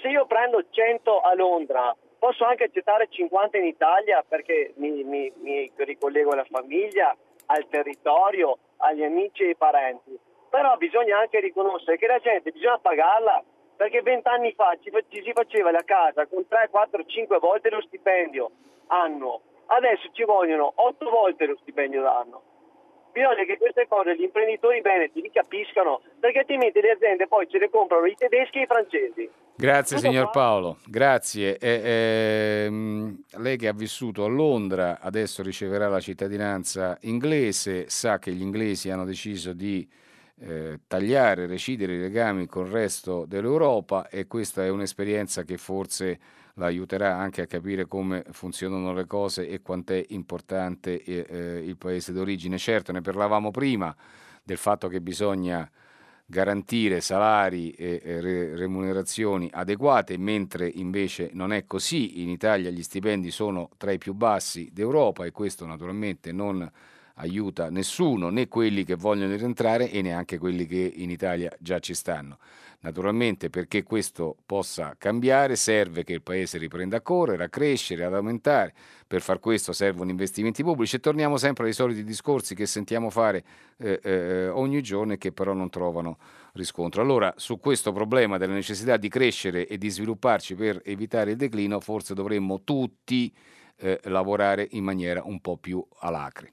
[0.00, 5.32] Se io prendo 100 a Londra, posso anche accettare 50 in Italia perché mi, mi,
[5.36, 7.14] mi ricollego alla famiglia,
[7.46, 10.16] al territorio, agli amici e ai parenti.
[10.48, 13.42] Però bisogna anche riconoscere che la gente bisogna pagarla
[13.80, 17.80] perché vent'anni fa ci, ci si faceva la casa con 3, 4, 5 volte lo
[17.80, 18.50] stipendio
[18.88, 22.42] anno adesso ci vogliono otto volte lo stipendio d'anno.
[23.12, 27.58] Bisogna che queste cose gli imprenditori veneti li capiscano, perché altrimenti le aziende poi ce
[27.58, 29.30] le comprano i tedeschi e i francesi.
[29.56, 30.30] Grazie Tutto signor fa?
[30.30, 31.56] Paolo, grazie.
[31.58, 32.70] Eh, eh,
[33.38, 38.90] lei che ha vissuto a Londra adesso riceverà la cittadinanza inglese, sa che gli inglesi
[38.90, 39.88] hanno deciso di
[40.40, 46.18] eh, tagliare, recidere i legami con il resto dell'Europa e questa è un'esperienza che forse
[46.54, 52.12] l'aiuterà anche a capire come funzionano le cose e quant'è importante eh, eh, il paese
[52.12, 52.58] d'origine.
[52.58, 53.94] Certo, ne parlavamo prima
[54.42, 55.70] del fatto che bisogna
[56.26, 58.00] garantire salari e
[58.54, 62.22] remunerazioni adeguate, mentre invece non è così.
[62.22, 66.70] In Italia gli stipendi sono tra i più bassi d'Europa e questo naturalmente non
[67.20, 71.94] aiuta nessuno, né quelli che vogliono rientrare e neanche quelli che in Italia già ci
[71.94, 72.38] stanno.
[72.82, 78.14] Naturalmente perché questo possa cambiare serve che il Paese riprenda a correre, a crescere, ad
[78.14, 78.72] aumentare.
[79.06, 83.44] Per far questo servono investimenti pubblici e torniamo sempre ai soliti discorsi che sentiamo fare
[83.76, 86.16] eh, eh, ogni giorno e che però non trovano
[86.54, 87.02] riscontro.
[87.02, 91.80] Allora su questo problema della necessità di crescere e di svilupparci per evitare il declino
[91.80, 93.30] forse dovremmo tutti
[93.76, 96.52] eh, lavorare in maniera un po' più alacre.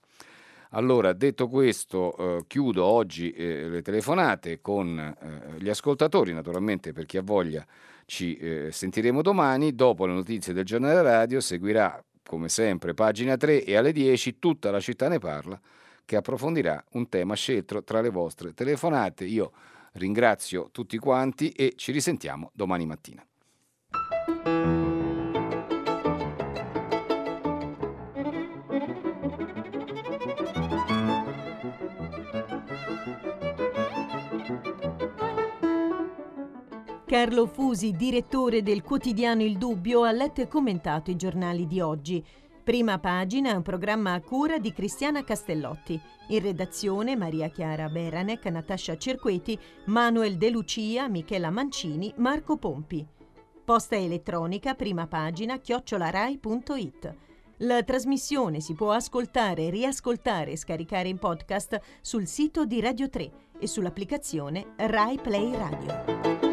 [0.71, 7.05] Allora, detto questo, eh, chiudo oggi eh, le telefonate con eh, gli ascoltatori, naturalmente per
[7.05, 7.65] chi ha voglia
[8.05, 13.63] ci eh, sentiremo domani, dopo le notizie del giornale radio seguirà come sempre pagina 3
[13.63, 15.59] e alle 10 tutta la città ne parla
[16.07, 19.25] che approfondirà un tema scelto tra le vostre telefonate.
[19.25, 19.51] Io
[19.93, 23.25] ringrazio tutti quanti e ci risentiamo domani mattina.
[37.07, 42.21] Carlo Fusi, direttore del quotidiano Il Dubbio, ha letto e commentato i giornali di oggi.
[42.61, 45.97] Prima pagina un programma a cura di Cristiana Castellotti.
[46.27, 53.07] In redazione Maria Chiara Beranec, Natascia Cerqueti, Manuel De Lucia, Michela Mancini, Marco Pompi.
[53.63, 57.15] Posta elettronica, prima pagina, chiocciolarai.it.
[57.59, 63.31] La trasmissione si può ascoltare, riascoltare e scaricare in podcast sul sito di Radio 3
[63.59, 66.47] e sull'applicazione Rai Play Radio.